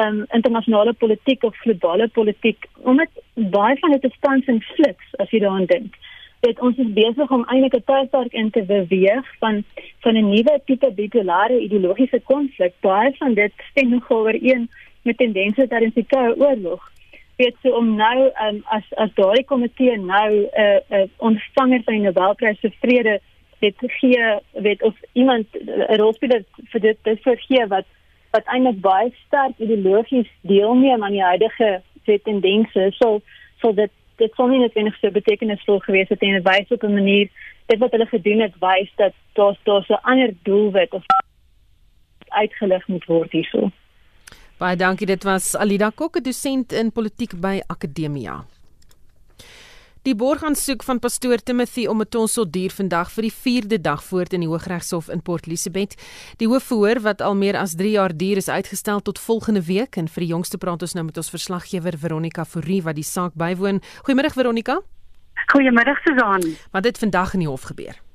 [0.00, 3.20] ehm um, internasionale politiek of globale politiek, omdat
[3.56, 5.98] baie van dit tans in fliks as jy daaraan dink.
[6.46, 9.64] Dit ons is besig om eintlik 'n tydperk in te beweeg van
[10.06, 12.72] van 'n nuwe tipe bipolare ideologiese konflik.
[12.80, 14.68] Baie van dit stem nogal ooreen
[15.02, 16.92] met tendense in die Koue Oorlog
[17.36, 21.82] weet so om nou um, as as daardie komitee nou 'n uh, 'n uh, ontvanger
[21.84, 23.20] van die Nobelprys vir vrede
[23.60, 27.86] het gee weet of iemand 'n rolspeler vir dit dis vir gee wat
[28.30, 33.20] wat eintlik baie sterk ideologies deelneem aan die huidige tendense so
[33.60, 37.28] so dit dit sou nie noodwendig so betekenisvol gewees het en wys op 'n manier
[37.66, 41.04] dit wat hulle gedoen het wys dat daar daar 'n ander doelwit of
[42.28, 43.70] uitgelig moet word hierso.
[44.56, 48.44] Baie dankie dit was Alida Kok, 'n dosent in politiek by Akademia.
[50.02, 54.48] Die borgaansoek van pastoor Timothy Omotonso duur vandag vir die 4de dag voort in die
[54.48, 55.94] Hooggeregshof in Port Elizabeth.
[56.38, 60.08] Die hoofverhoor wat al meer as 3 jaar duur is uitgestel tot volgende week en
[60.08, 63.82] vir die jongste praat ons nou met ons verslaggewer Veronica Fourie wat die saak bywoon.
[64.06, 64.80] Goeiemôre Veronica.
[65.52, 66.56] Goeiemôre Susan.
[66.70, 68.05] Wat het vandag in die hof gebeur?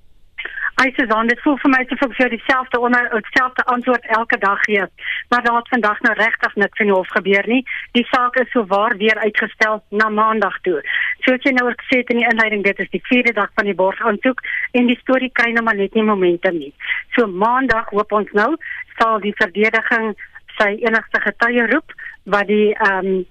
[0.82, 4.38] Hy sê dan dit voel vir my asof ek vir dieselfde onder dieselfde antwoord elke
[4.42, 4.86] dag gee.
[5.30, 7.60] Maar daar het vandag nou regtig niks in die hof gebeur nie.
[7.98, 10.80] Die saak is souwaar weer uitgestel na maandag toe.
[11.28, 13.78] Soos jy nou gesê het in die inleiding, dit is die 4de dag van die
[13.78, 14.42] borgaansoek
[14.80, 16.74] en die storie kry nou maar net nie momentum nie.
[17.18, 18.56] So maandag hoop ons nou
[18.98, 20.16] sal die verdediging
[20.58, 21.94] sy enigste getuie roep
[22.26, 23.22] wat die ehm um,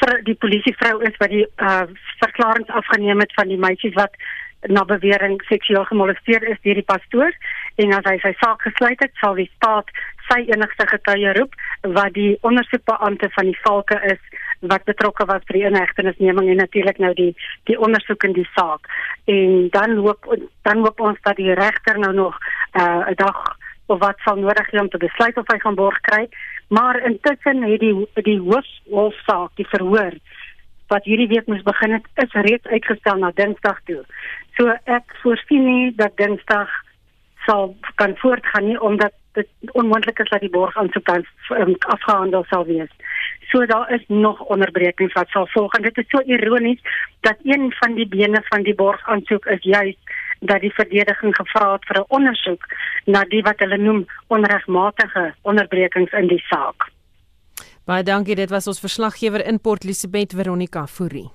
[0.00, 1.84] vir die polisievrou is wat die uh,
[2.22, 4.14] verklaringe afgeneem het van die meisies wat
[4.68, 7.32] na bewering seksueel gemolesteer is deur die pastoor
[7.82, 9.90] en as hy sy saak gesluit het, sal die staat
[10.30, 11.54] sy enigste getuie roep
[11.96, 14.22] wat die ondersoekbeampte van die valke is
[14.60, 17.32] wat betrokke was by die inhegtenisneming en natuurlik nou die
[17.70, 18.88] die ondersoek in die saak.
[19.30, 20.26] En dan hoop
[20.68, 22.38] dan hoop ons dat die regter nou nog
[22.74, 26.00] 'n uh, dag of wat sal nodig hê om te besluit of hy gaan borg
[26.00, 26.28] kry.
[26.68, 28.40] Maar intussen het die die
[28.90, 30.12] hoofsaak, die verhoor
[30.88, 34.02] wat hierdie week moes begin het, is reeds uitgestel na Dinsdag toe.
[34.56, 36.70] So ek voorsien nie dat Dinsdag
[37.46, 42.44] sal kan voortgaan nie omdat dit onmoontlik is dat die borg aansoek dan um, afgehandel
[42.48, 42.92] sal wees.
[43.50, 46.80] So daar is nog onderbrekings wat sal volg en dit is so ironies
[47.20, 49.96] dat een van die bene van die borg aansoek is juis
[50.40, 52.66] dat die verdediging gevra het vir 'n ondersoek
[53.04, 56.90] na die wat hulle noem onregmatige onderbrekings in die saak.
[57.86, 61.28] Baie dankie, dit was ons verslaggewer in Port Elizabeth Veronica Fourie.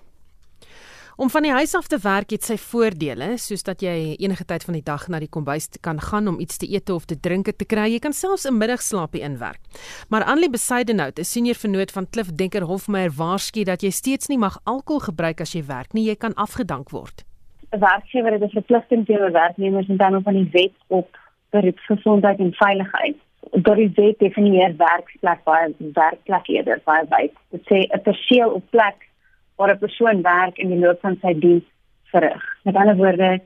[1.15, 4.65] Om van die huis af te werk het sy voordele, soos dat jy enige tyd
[4.67, 7.47] van die dag na die kombuis kan gaan om iets te eet of te drink
[7.55, 7.87] te kry.
[7.93, 9.61] Jy kan selfs 'n middagslaapie inwerk.
[10.09, 14.37] Maar Anlie Besaidenhout, 'n senior vernoot van Klif Denker Hofmeyer, waarsku dat jy steeds nie
[14.37, 16.03] mag alkohol gebruik as jy werk nie.
[16.03, 17.23] Jy kan afgedank word.
[17.71, 21.17] 'n Werkgewer het 'n verpligting teenoor werknemers in terme van die wet op
[21.51, 23.15] beroepsgesondheid en veiligheid.
[23.49, 27.33] Wet definieer werksplek baie werkplek eerder baie wyd.
[27.49, 29.07] Dit sê 'n perseel op plek
[29.55, 31.63] waar 'n persoon werk in die loop van sy diens
[32.11, 32.43] verrig.
[32.63, 33.41] Met ander woorde,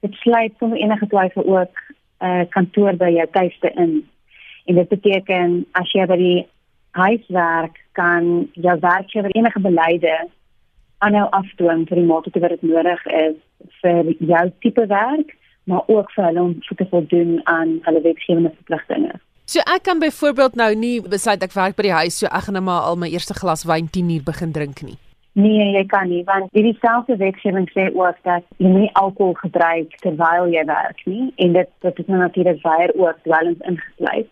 [0.00, 1.74] dit sluit sonder enige twyfel ook
[2.20, 4.08] 'n uh, kantoor by jou tuiste in.
[4.64, 6.46] En dit beteken as jy by die
[6.90, 10.28] huis werk, kan jou werkgewer enige beleide
[10.98, 13.36] aanhou afdwing vir die mate wat dit nodig is
[13.80, 19.12] vir jou tipe werk, maar ook vir hulle om te voldoen aan hulle wetgewende verpligtinge.
[19.50, 22.54] So ek kan byvoorbeeld nou nie besluit ek werk by die huis so ek gaan
[22.54, 24.94] net maar al my eerste glas wyn 10 uur begin drink nie.
[25.34, 29.96] Nee, jy kan nie want die dieselfde wetgewing sê ook dat jy nie alkohol gebruik
[30.04, 34.30] terwyl jy werk nie en dit dit is nou natuurlik baie ook dwelms ingesluit.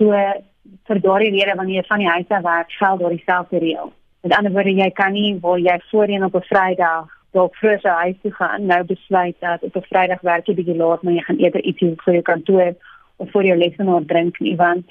[0.00, 3.94] So vir daardie rede wanneer jy van die huis af werk, geld daar dieselfde reël.
[4.24, 8.00] Met ander woorde, jy kan nie waar jy voorheen op 'n Vrydag dalk vroeg sy
[8.04, 11.22] huis toe gaan, nou besluit dat op 'n Vrydag werk jy bietjie laat, maar jy
[11.28, 12.72] gaan eerder ietsie vir jou kantoor
[13.18, 14.86] of vir jou lesenaar drink nie want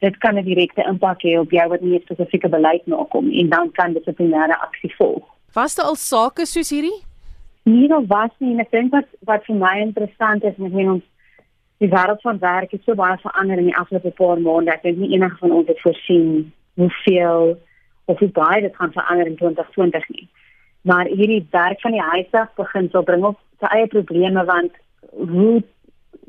[0.00, 3.72] dit kan 'n direkte impak hê op jou wat nie spesifieke beleid nakom en dan
[3.72, 5.24] kan dissiplinêre aksie volg.
[5.52, 7.00] Was daar al sake soos hierdie?
[7.64, 11.04] Nie nog was nie, ek dink wat wat vir my interessant is met ons
[11.80, 14.72] die wêreld van werk het so baie verander in die afgelope paar maande.
[14.72, 17.58] Ek dink nie enige van ons het voorsien hoeveel
[18.04, 20.28] of hoe baie dit gaan verander in 2020 nie.
[20.82, 24.72] Maar hierdie werk van die huis af begin sal bring op sy eie probleme want
[25.10, 25.62] hoe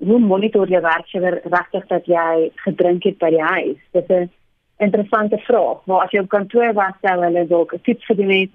[0.05, 3.77] hoe monitor jy werkgewer regtig dat jy gedrink het by die huis?
[3.91, 4.29] Dit is
[4.79, 5.85] 'n interessante vraag.
[5.85, 8.49] Maar as jy op kantoor was, sou hulle dalk 'n tips gedoen het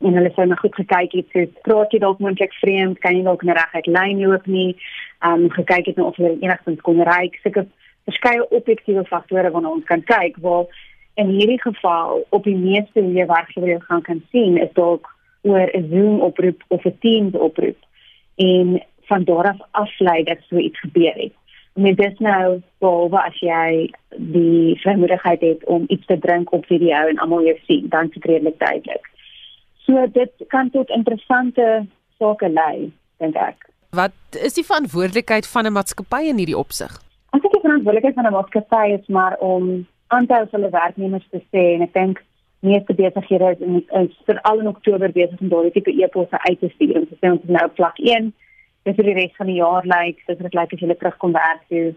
[0.00, 3.22] en hulle sou net goed gekyk het, so praat jy dalk moontlik vreemd, kan jy
[3.22, 4.76] dalk net reg uit lyn loop nie,
[5.20, 7.30] ehm um, gekyk het of jy enigstens kon ry.
[7.42, 7.66] Sulke
[8.04, 10.66] verskeie objektiewe faktore waarna ons kan kyk, waar
[11.14, 15.08] in hierdie geval op die meeste hoe jy werkgewer gaan kan sien, is dalk
[15.42, 17.78] oor 'n Zoom oproep of 'n Teams oproep.
[18.36, 21.32] En van daar af aflei dat so iets gebeur het.
[21.74, 27.06] Met dit nou behalwe as jy die vermoedigheid het om iets te drink op video
[27.08, 29.10] en almal jou sien, dan is dit redelik duidelik.
[29.86, 31.86] So dit kan tot interessante
[32.18, 33.68] sake lei, dink ek.
[33.90, 36.92] Wat is die verantwoordelikheid van 'n maatskappy in hierdie opsig?
[37.32, 41.74] Ek dink die verantwoordelikheid van 'n maatskappy is maar om aanhou hulle werknemers te sê
[41.74, 42.22] en ek dink
[42.62, 46.68] meeste besighede is, is vir al in Oktober besig om daardie tipe e-posse uit te
[46.74, 48.32] stuur om te sê ons is nou vlak 1
[48.86, 51.62] dis vir die res van die jaar lyk, dis dit lyk as jy terugkom werk
[51.68, 51.92] toe.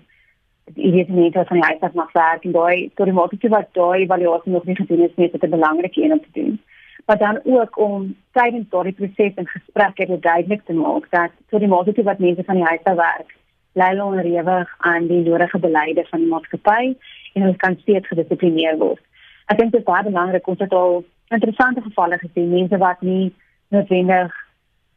[0.76, 3.50] Idee is net dat van die huis af mag werk en daai tot die mate
[3.54, 6.34] wat daai evaluasie nog nie gedoen is nie, is dit 'n belangrike een om te
[6.40, 6.60] doen.
[7.06, 11.60] Maar dan ook om tydens daardie proses en gesprekke dit duidelik te maak dat tot
[11.60, 13.36] die mate wat mense van die huis af werk,
[13.74, 16.96] lê hulle onderhewig aan die nodige beleide van die maatskappy
[17.34, 19.02] en hulle kan steeds gedissiplineer word.
[19.46, 23.34] Ek dink dit is baie belangrik ons het al interessante gevalle gesien, mense wat nie
[23.68, 24.45] noodwendig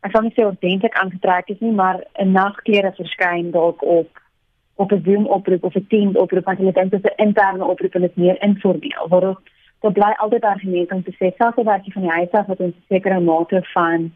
[0.06, 4.08] ek sal nie sê ordentlik aangetrek is nie, maar 'n nagklere verskyn dalk op
[4.78, 7.64] op 'n Zoom oproep of 'n Teams oproep want hulle dink dit is 'n interne
[7.64, 9.08] oproep en dit is meer informeel.
[9.08, 9.36] Waar
[9.80, 12.60] dit bly altyd argumente om te sê selfs al werk van die huis af wat
[12.60, 14.12] 'n sekere mate van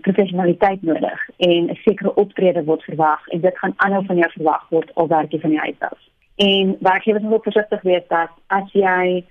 [0.00, 4.68] professionaliteit nodig en 'n sekere optrede word verwag en dit gaan aanhou van jou verwag
[4.68, 5.98] word al werk van die huis af.
[6.36, 9.24] En werkgewers moet ook versigtig wees dat as jy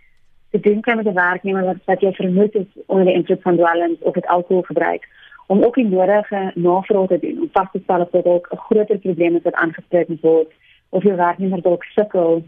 [0.51, 3.55] te doen kry met 'n werknemer wat wat jy vermoed is onder die invloed van
[3.55, 5.07] dwelms of het alkohol gebruik
[5.47, 8.57] om ook die nodige navrae te doen om vas te stel of dit ook 'n
[8.67, 10.51] groter probleem is wat aangespreek word
[10.89, 12.43] of jou werknemer dalk sukkel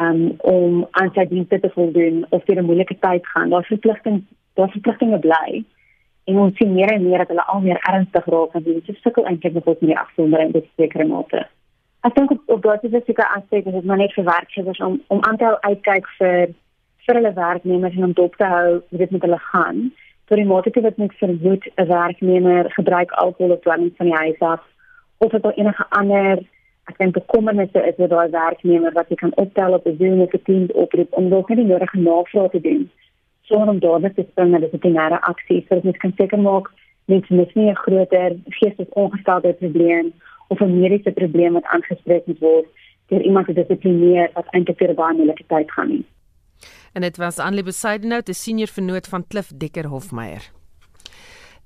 [0.00, 3.50] um, om aan sy dienste te voldoen of deur 'n moeilike tyd gaan.
[3.50, 4.24] Daar's verpligting,
[4.54, 5.64] daar's verpligtinge bly.
[6.24, 9.24] En ons sien meer en meer dat hulle al meer ernstig raak en dit sukkel
[9.24, 11.46] eintlik ons met die afsondering dit sekere mate.
[12.00, 15.22] Ek dink op, op daardie spesifieke aspek is dit maar net vir werkgewers om om
[15.22, 16.54] aan te hou uitkyk vir
[17.06, 19.92] vir hulle werknemers en om dop te hou hoe dit met hulle gaan.
[20.28, 24.40] Vir die mate wat mens vermoed 'n werknemer gebruik alkohol of dwelm van die huis
[24.40, 24.62] af
[25.18, 26.38] of dit enige ander
[26.88, 30.32] ek dink bekommernisse is met daai werknemer wat jy kan optel op 'n Zoom of
[30.32, 32.90] 'n Teams oproep om dalk net die nodige navrae te doen
[33.42, 36.70] sonder om dadelik te spring na dissiplinêre aksie sodat mens kan seker maak
[37.04, 40.12] mense mis nie 'n groter geestesongesteldheid probleem
[40.48, 42.66] of 'n mediese probleem wat aangespreek moet word
[43.08, 46.04] deur iemand te dissiplineer wat eintlik vir baie moeilike tyd gaan nie
[46.92, 50.57] en dit was Anlie Besaidenhout, die senior vernoot van Klif Dekker Hofmeyer.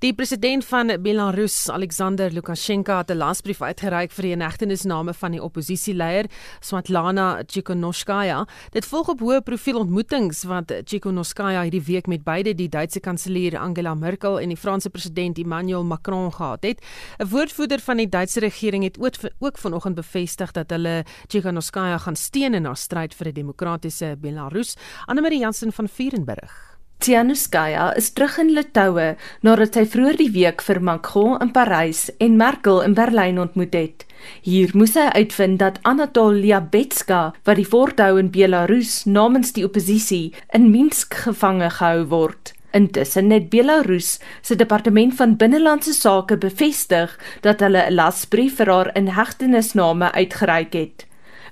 [0.03, 5.43] Die president van Belarus, Alexander Lukasjenko, het 'n lasbrief uitgereik vir die inhegtenisname van die
[5.43, 6.25] oppositieleier
[6.59, 8.45] Swatlana Tsikhanouskaya.
[8.71, 13.57] Dit volg op hoë profiel ontmoetings wat Tsikhanouskaya hierdie week met beide die Duitse kanselier
[13.57, 16.83] Angela Merkel en die Franse president Emmanuel Macron gehad het.
[17.19, 18.97] 'n Woordvoerder van die Duitse regering het
[19.39, 24.75] ook vanoggend bevestig dat hulle Tsikhanouskaya gaan steun in haar stryd vir 'n demokratiese Belarus.
[25.05, 26.72] Anne-Marie Jansen van Vierenberg.
[27.03, 32.37] Tianuskaya is terug in Litouwe nadat hy vroeër die week vir Macron in Parys en
[32.39, 34.05] Merkel in Berlyn ontmoet het.
[34.47, 40.31] Hier moes hy uitvind dat Anatol Liabetska, wat die voorhou in Belarus namens die oppositie
[40.55, 42.55] in Minsk gevange gehou word.
[42.71, 48.95] Intussen het Belarus se departement van binnelandse sake bevestig dat hulle 'n lasbrief vir haar
[48.95, 51.03] inhegtenisname uitgereik het.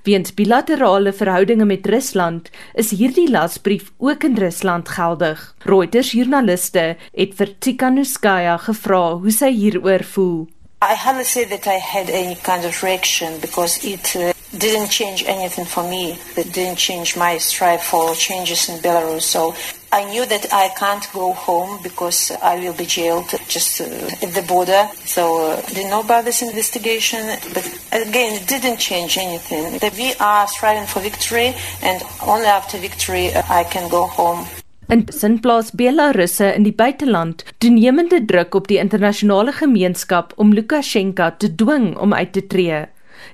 [0.02, 5.54] Weens bilaterale verhoudinge met Rusland is hierdie lasbrief ook in Rusland geldig.
[5.62, 10.48] Reuters joernaliste het vir Tikhanovskaya gevra hoe sy hieroor voel.
[10.82, 15.22] I haven't said that I had any kind of reaction because it uh, didn't change
[15.28, 16.18] anything for me.
[16.36, 19.22] It didn't change my strive for changes in Belarus.
[19.22, 19.54] So
[19.92, 24.32] I knew that I can't go home because I will be jailed just uh, at
[24.32, 24.88] the border.
[25.04, 27.20] So uh, didn't know about this investigation,
[27.52, 29.78] but again, it didn't change anything.
[29.98, 34.46] We are striving for victory, and only after victory uh, I can go home.
[34.88, 41.54] Intussen plaas Belarusse in die buiteland toenemende druk op die internasionale gemeenskap om Lukasjenko te
[41.54, 42.86] dwing om uit te tree.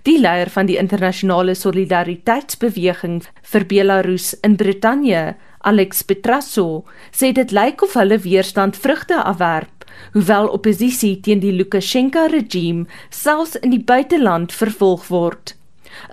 [0.02, 5.36] Die leier van die internasionale solidariteitsbeweging vir Belarus in Brittanje,
[5.68, 12.86] Alex Petrasso, sê dit lyk of hulle weerstand vrugte afwerp, hoewel oppositie teen die Lukasjenko-regime
[13.12, 15.52] selfs in die buiteland vervolg word.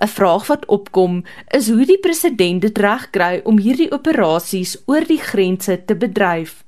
[0.02, 1.22] 'n Vraag wat opkom,
[1.58, 6.62] is hoe die president dit regkry om hierdie operasies oor die grense te bedryf.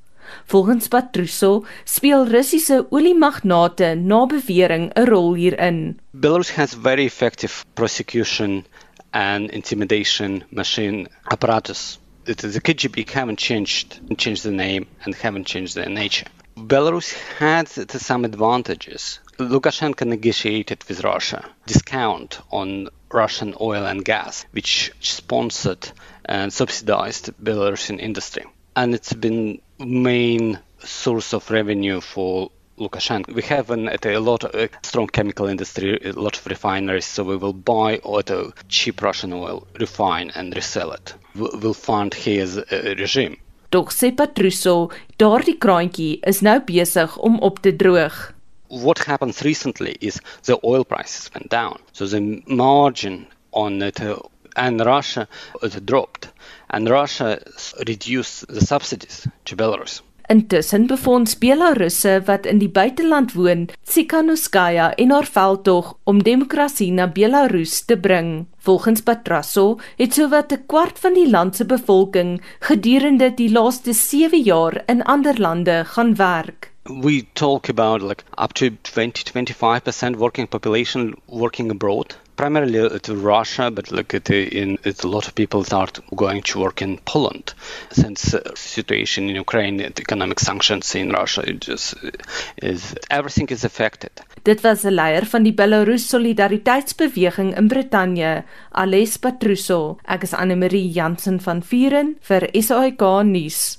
[0.53, 1.53] Volgens Patruso
[1.84, 6.01] speel Russiese oliemagnate na bewering 'n rol hierin.
[6.12, 8.64] Belarus has very effective prosecution
[9.12, 11.99] and intimidation machine apparatus
[12.37, 16.26] the KGB haven't changed changed the name and haven't changed their nature.
[16.57, 19.20] Belarus had some advantages.
[19.39, 25.91] Lukashenko negotiated with Russia discount on Russian oil and gas, which sponsored
[26.24, 28.45] and subsidized Belarusian industry.
[28.76, 33.35] And it's been main source of revenue for Lukashenko.
[33.35, 37.24] We have an, a lot of a strong chemical industry, a lot of refineries, so
[37.24, 41.14] we will buy auto cheap Russian oil, refine and resell it.
[41.35, 43.37] We'll fund his uh, regime.
[43.70, 48.33] Doch sê Patruso, daardie kraantjie is nou besig om op te droog.
[48.68, 51.79] What happened recently is the oil prices went down.
[51.93, 54.16] So the margin on it uh,
[54.57, 55.29] and Russia
[55.62, 56.31] it dropped
[56.70, 57.39] and Russia
[57.87, 60.01] reduced the subsidies to Belarus.
[60.29, 67.07] Intussen befonds Belarusse wat in die buiteland woon, Tsikhanouskaya en haar veldtog om demokrasie na
[67.09, 68.45] Belarus te bring.
[68.61, 74.43] Volgens Patrasso het sowat 'n kwart van die land se bevolking gedurende die laaste 7
[74.43, 76.67] jaar in ander lande gaan werk.
[76.89, 83.70] We talk about like up to 20 25% working population working abroad primarily to Russia,
[83.70, 87.53] but look at in it's a lot of people start going to work in Poland
[87.91, 91.95] since uh, situation in Ukraine, the economic sanctions in Russia, it just
[92.62, 94.12] is everything is affected.
[94.45, 99.99] Dit was 'n leier van die Belarus Solidariteitsbeweging in Brittanje, Ales Patruso.
[100.07, 103.78] Ek is Anne Marie Jansen van Vuren vir SAK nuus.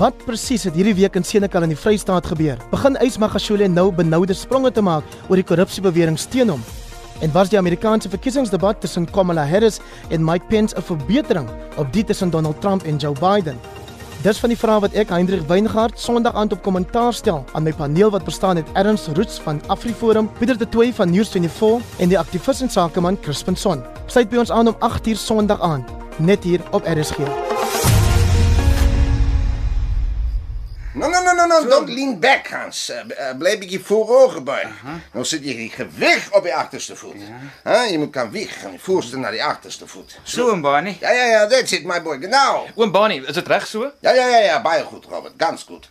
[0.00, 2.56] Wat presies het hierdie week in Senekal in die Vrystaat gebeur?
[2.70, 6.62] Begin Ysmagashule nou benoude spronge te maak oor die korrupsiebewering teen hom.
[7.20, 12.04] En was die Amerikaanse verkiesingsdebat tussen Kamala Harris en Mike Pence 'n verbetering op die
[12.04, 13.60] tussen Donald Trump en Joe Biden?
[14.22, 17.72] Dis van die vrae wat ek Hendrik Weingart Sondag aand op kommentaar stel aan my
[17.72, 22.18] paneel wat bestaan uit Erns Roots van AfriForum, Pieter de Tooy van News24 en die
[22.18, 23.82] aktivis en sakeman Crispin Son.
[24.06, 25.84] Sluit by ons aan om 8uur Sondag aand
[26.18, 27.91] net hier op RSG.
[31.62, 31.68] No.
[31.68, 32.90] don't lean back, Hans.
[32.90, 33.80] Uh, blijf ik je
[34.44, 34.70] buigen.
[34.70, 34.94] Uh -huh.
[35.12, 37.16] Dan zit je gewicht op je achterste voet.
[37.64, 37.84] Ja.
[37.84, 40.18] Je moet kan wiegen, je voorste naar die achterste voet.
[40.22, 40.96] Zo, een Barney?
[41.00, 42.18] Ja, ja, ja, that's it, my boy.
[42.20, 42.66] Genau.
[42.74, 43.92] Oom Barney, is het recht zo?
[44.00, 45.34] Ja, ja, ja, ja, baie goed, Robert.
[45.36, 45.88] Ganz goed.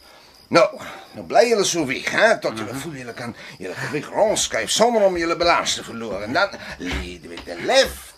[0.51, 0.80] Nou,
[1.11, 2.39] nou blij jullie zo weg, hè?
[2.39, 6.24] Tot je voel jullie kan jullie gewicht rondschuiven zonder om jullie balans te verloren.
[6.24, 8.13] En dan lead with the left,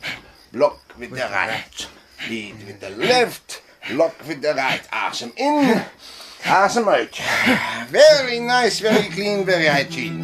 [0.50, 1.88] block with the right.
[2.30, 4.82] Lead with the left, block with the right.
[4.90, 5.84] Asem in.
[6.44, 7.20] Asem uit.
[7.92, 10.24] Very nice, very clean, very hygiene.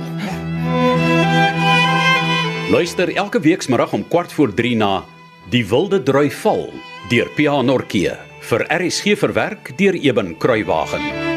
[2.70, 5.04] Luister elke weekmiddag om kwart voor 3 na
[5.50, 6.70] Die Wilde Drui Val
[7.10, 8.14] deur PA Nortjie
[8.50, 11.29] vir RSG verwerk deur Eben Kruiwagen.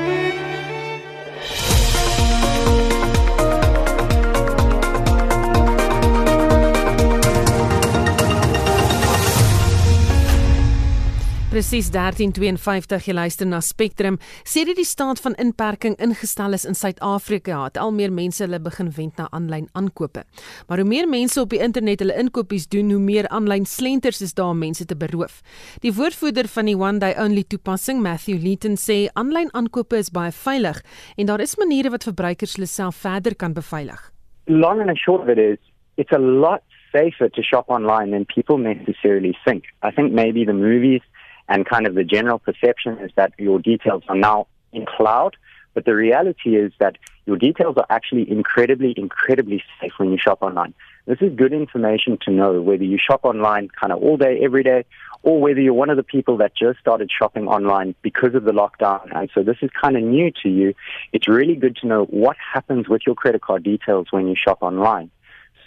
[11.52, 14.14] Presies 1352 jy luister na Spectrum.
[14.48, 18.56] Sê dit die staat van inperking ingestel is in Suid-Afrika, het al meer mense hulle
[18.64, 20.22] begin wend na aanlyn aankope.
[20.70, 24.32] Maar hoe meer mense op die internet hulle inkopies doen, hoe meer aanlyn slenters is
[24.32, 25.42] daar om mense te beroof.
[25.84, 30.32] Die woordvoerder van die One Day Only toepassing, Matthew Leeton, sê aanlyn aankope is baie
[30.32, 30.80] veilig
[31.20, 34.00] en daar is maniere wat verbruikers hulle self verder kan beveilig.
[34.48, 35.60] Long and short of it is,
[36.00, 36.64] it's a lot
[36.96, 39.68] safer to shop online than people necessarily think.
[39.82, 41.04] I think maybe the movies
[41.52, 45.36] and kind of the general perception is that your details are now in cloud.
[45.74, 46.96] But the reality is that
[47.26, 50.72] your details are actually incredibly, incredibly safe when you shop online.
[51.04, 54.62] This is good information to know whether you shop online kind of all day, every
[54.62, 54.86] day,
[55.22, 58.52] or whether you're one of the people that just started shopping online because of the
[58.52, 59.14] lockdown.
[59.14, 60.72] And so this is kind of new to you.
[61.12, 64.62] It's really good to know what happens with your credit card details when you shop
[64.62, 65.10] online.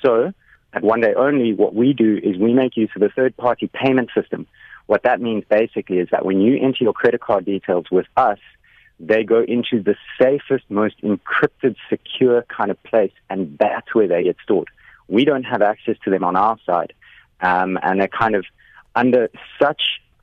[0.03, 0.33] So
[0.73, 3.69] at One Day Only, what we do is we make use of a third party
[3.71, 4.47] payment system.
[4.87, 8.39] What that means basically is that when you enter your credit card details with us,
[8.99, 14.23] they go into the safest, most encrypted, secure kind of place, and that's where they
[14.23, 14.69] get stored.
[15.07, 16.93] We don't have access to them on our side,
[17.41, 18.45] um, and they're kind of
[18.95, 19.29] under
[19.61, 19.81] such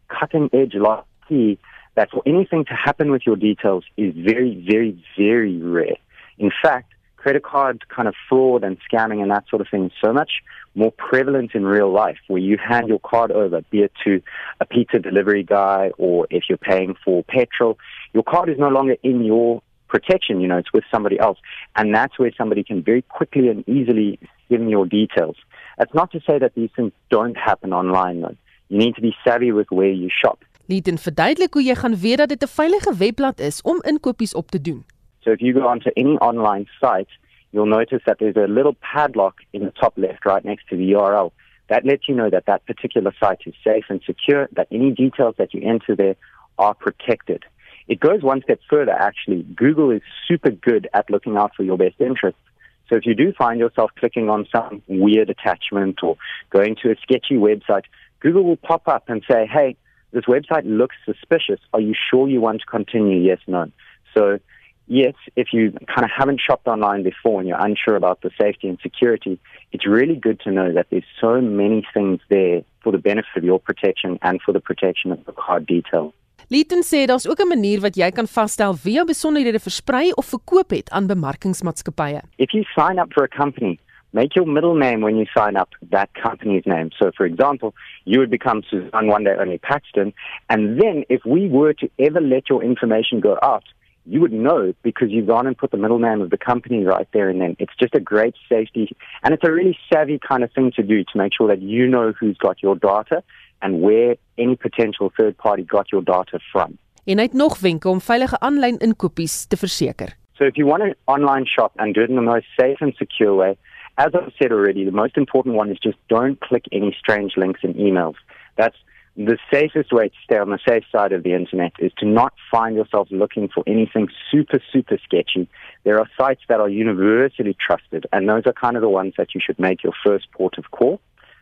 [0.09, 1.59] cutting edge lock key
[1.95, 5.97] that for anything to happen with your details is very, very, very rare.
[6.39, 6.92] In fact,
[7.23, 10.33] credit card kind of fraud and scamming and that sort of thing is so much
[10.75, 14.21] more prevalent in real life where you hand your card over, be it to
[14.61, 17.79] a pizza delivery guy or if you're paying for petrol,
[18.13, 21.39] your card is no longer in your protection, you know, it's with somebody else.
[21.77, 24.19] And that's where somebody can very quickly and easily
[24.49, 25.37] give them your details.
[25.79, 28.37] That's not to say that these things don't happen online though.
[28.69, 30.39] You need to be savvy with where you shop.
[30.67, 34.51] Lieten verduidelik hoe jy gaan weet dat dit 'n veilige webblad is om inkopies op
[34.51, 34.85] te doen.
[35.25, 37.09] So if you go onto any online site,
[37.53, 40.93] you'll notice that there's a little padlock in the top left right next to the
[40.93, 41.33] URL.
[41.69, 45.37] That lets you know that that particular site is safe and secure, that any details
[45.39, 46.17] that you enter there
[46.59, 47.45] are protected.
[47.89, 49.43] It goes one step further, actually.
[49.43, 52.41] Google is super good at looking out for your best interests.
[52.89, 56.17] So if you do find yourself clicking on some weird attachment or
[56.51, 57.85] going to a sketchy website,
[58.21, 59.77] Google will pop up and say, hey,
[60.13, 61.59] this website looks suspicious.
[61.73, 63.19] Are you sure you want to continue?
[63.19, 63.71] Yes, no.
[64.15, 64.39] So
[64.87, 68.69] yes, if you kind of haven't shopped online before and you're unsure about the safety
[68.69, 69.39] and security,
[69.73, 73.45] it's really good to know that there's so many things there for the benefit of
[73.45, 76.13] your protection and for the protection of the card detail.
[76.51, 80.71] Lieten sê daar's ook 'n manier wat jy kan vasstel wie besonderhede versprei of verkoop
[80.71, 82.21] het aan bemarkingsmaatskappye.
[82.37, 83.79] If you sign up for a company
[84.13, 86.91] make your middle name when you sign up that company's name.
[86.99, 87.75] So, for example,
[88.05, 90.13] you would become Suzanne One Day Only Paxton,
[90.49, 93.65] and then if we were to ever let your information go out,
[94.05, 97.09] you would know because you've gone and put the middle name of the company right
[97.13, 97.57] there and then.
[97.59, 101.05] It's just a great safety, and it's a really savvy kind of thing to do
[101.05, 103.23] to make sure that you know who's got your data
[103.61, 106.79] and where any potential third party got your data from.
[107.05, 110.17] En hy het nog wenke om veilige aanlyn inkopies te verseker.
[110.39, 112.95] So if you want to online shop and do it in the most safe and
[112.95, 113.57] secure way,
[113.95, 117.61] as I've said already, the most important one is just don't click any strange links
[117.63, 118.15] in emails.
[118.57, 118.77] That's
[119.17, 122.33] the safest way to stay on the safe side of the internet is to not
[122.51, 125.49] find yourself looking for anything super, super sketchy.
[125.85, 129.35] There are sites that are universally trusted, and those are kind of the ones that
[129.35, 131.01] you should make your first port of call.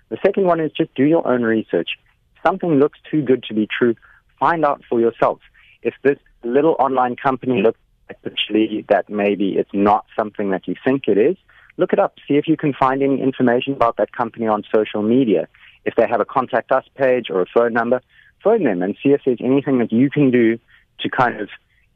[0.08, 1.90] The second one is just do your own research.
[2.34, 3.94] If something looks too good to be true,
[4.40, 5.38] find out for yourself.
[5.82, 7.78] If this little online company looks
[8.26, 11.36] actually that maybe it's not something that you think it is,
[11.76, 12.14] look it up.
[12.26, 15.46] See if you can find any information about that company on social media.
[15.84, 18.00] If they have a contact us page or a phone number,
[18.42, 20.58] phone them and see if there's anything that you can do
[21.00, 21.48] to kind of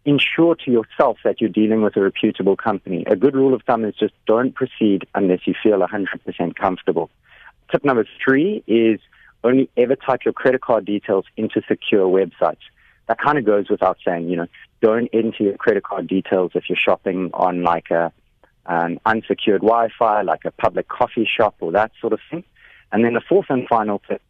[0.04, 3.04] ensure to yourself that you're dealing with a reputable company.
[3.06, 7.10] A good rule of thumb is just don't proceed unless you feel 100% comfortable.
[7.70, 9.00] Tip number three is
[9.42, 12.58] only ever type your credit card details into secure websites.
[13.08, 14.46] That kind of goes without saying, you know,
[14.80, 18.12] don't enter your credit card details if you're shopping on like a
[18.66, 22.44] um, unsecured Wi-Fi, like a public coffee shop or that sort of thing.
[22.94, 24.22] And then the fourth and final tip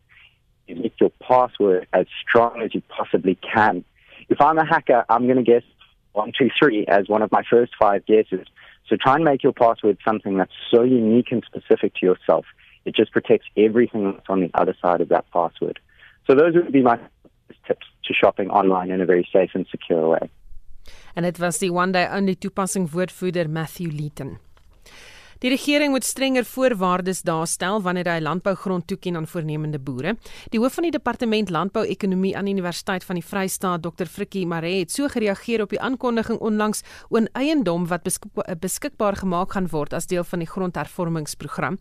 [0.66, 3.84] is make your password as strong as you possibly can.
[4.30, 5.64] If I'm a hacker, I'm going to guess
[6.12, 8.46] one, two, three as one of my first five guesses.
[8.88, 12.46] So try and make your password something that's so unique and specific to yourself.
[12.86, 15.78] It just protects everything that's on the other side of that password.
[16.26, 16.98] So those would be my
[17.66, 20.30] tips to shopping online in a very safe and secure way.
[21.14, 24.38] En dit was die one day only toepassing woordvoerder Matthew Leeton.
[25.38, 30.16] Die regering moet strenger voorwaardes daarstel wanneer hy landbougrond toeken aan voornemende boere.
[30.50, 34.06] Die hoof van die departement landbou-ekonomie aan die Universiteit van die Vrystaat, Dr.
[34.06, 38.06] Frikkie Maree, het so gereageer op die aankondiging onlangs oor eiendom wat
[38.60, 41.78] beskikbaar gemaak gaan word as deel van die grondhervormingsprogram.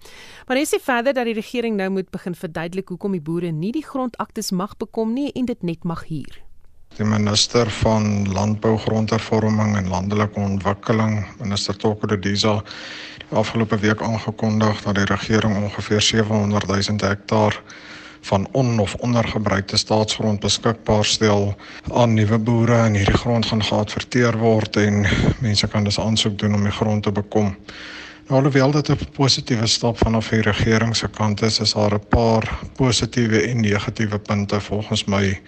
[0.47, 3.71] Maar hy sê verder dat die regering nou moet begin verduidelik hoekom die boere nie
[3.71, 6.52] die grondaktes mag bekom nie en dit net mag huur.
[6.93, 12.59] Die minister van Landbou, Grondhervorming en Landelike Ontwikkeling, minister Tokode Diza,
[13.33, 17.61] afgelope week aangekondig dat die regering ongeveer 700 000 hektaar
[18.21, 21.55] van on of ondergebruikte staatsgrond beskikbaar stel
[21.93, 25.07] aan nuwe boere en hierdie grond gaan geadverteer word en
[25.41, 27.55] mense kan dus aansoek doen om die grond te bekom.
[28.29, 32.07] Nou alhoewel dit 'n positiewe stap vanaf die regering se kant is, is daar 'n
[32.09, 35.41] paar positiewe en negatiewe punte volgens my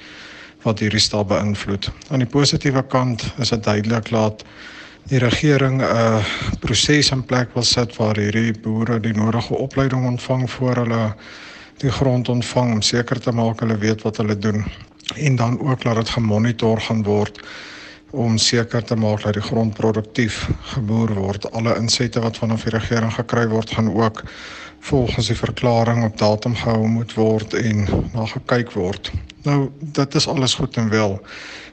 [0.65, 1.91] wat hierdie stap beïnvloed.
[2.09, 4.43] Aan die positiewe kant is dit duidelik dat
[5.09, 6.23] die regering 'n uh,
[6.59, 11.15] proses in plek wil sit waar hierdie boere die nodige opleiding ontvang voor hulle
[11.77, 14.65] die grond ontvang om seker te maak hulle weet wat hulle doen
[15.15, 17.39] en dan ook dat dit gemonitor gaan word
[18.11, 21.51] om seker te maak dat die grond produktief geboer word.
[21.51, 24.23] Alle insette wat vanaf die regering gekry word gaan ook
[24.85, 29.11] volgens die verklaring op datum gehou moet word en na gekyk word.
[29.43, 31.17] Nou, dit is alles goed en wel.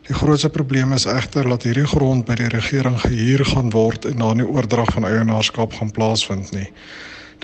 [0.08, 4.16] Die grootste probleem is egter dat hierdie grond by die regering gehuur gaan word en
[4.22, 6.70] daar nie oordrag van eienaarskap gaan plaasvind nie.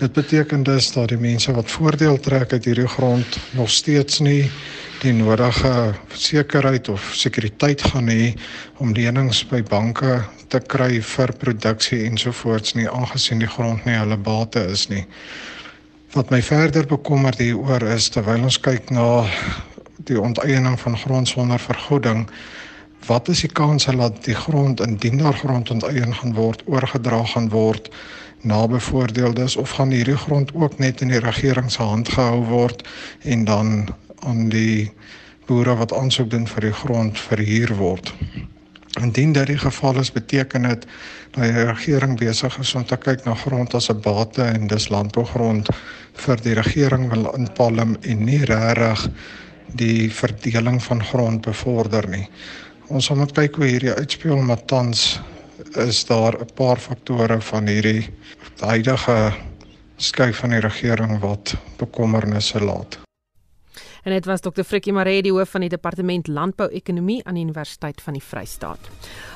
[0.01, 4.49] Dit beteken dus dat die mense wat voordeel trek uit hierdie grond nog steeds nie
[5.03, 8.33] die nodige sekerheid of sekuriteit gaan hê
[8.81, 10.17] om lenings by banke
[10.49, 15.05] te kry vir produksie ensovoorts nie aangesien die grond nie hulle bate is nie.
[16.09, 19.27] Wat my verder bekommer hieroor is terwyl ons kyk na
[20.09, 22.23] die onteiening van grond sonder vergoeding.
[23.05, 27.51] Wat is die kanse dat die grond indien daar grond onteien gaan word, oorgedra gaan
[27.53, 27.91] word
[28.41, 32.81] na bevoordeeldes of gaan hierdie grond ook net in die regering se hand gehou word
[33.21, 33.73] en dan
[34.25, 34.89] aan die
[35.45, 38.13] boere wat aansoek doen vir die grond verhuur word?
[38.99, 40.85] Indien dit die geval is, beteken dit
[41.31, 44.89] dat die regering besig is om te kyk na grond as 'n bate en dis
[44.89, 45.69] landbougrond
[46.13, 49.07] vir die regering wil inpalm en nie regtig
[49.75, 52.27] die verdeling van grond bevorder nie.
[52.89, 55.19] Ons sal moet kyk hoe hierdie uitspeel maar tans
[55.75, 58.09] is daar 'n paar faktore van hierdie
[58.59, 59.33] huidige
[59.97, 63.08] skuif van die regering wat bekommernisse laat.
[64.09, 64.63] En dit was Dr.
[64.65, 68.87] Frikkie Maree, die hoof van die departement landbou-ekonomie aan die Universiteit van die Vrystaat.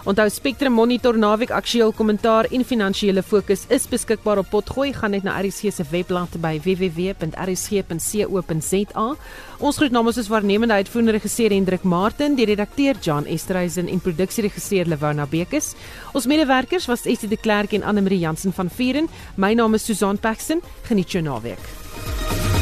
[0.10, 4.90] Onthou Spectrum Monitor naweek aktueel kommentaar en finansiële fokus is beskikbaar op Potgooi.
[4.98, 7.28] Gaan net na RSG se webblad by www.rsg.co.za.
[9.60, 14.90] Ons groet namens ons waarnemende uitvoerende regisseur Hendrik Martin, die redakteur Jan Esterhuizen en produksieregisseur
[14.90, 15.76] Lewona Bekes.
[16.18, 19.06] Ons medewerkers was Estie de Klerk en Anne Marie Jansen van Vieren.
[19.38, 20.66] My naam is Susan Paxton.
[20.90, 22.53] Geniet jou naweek.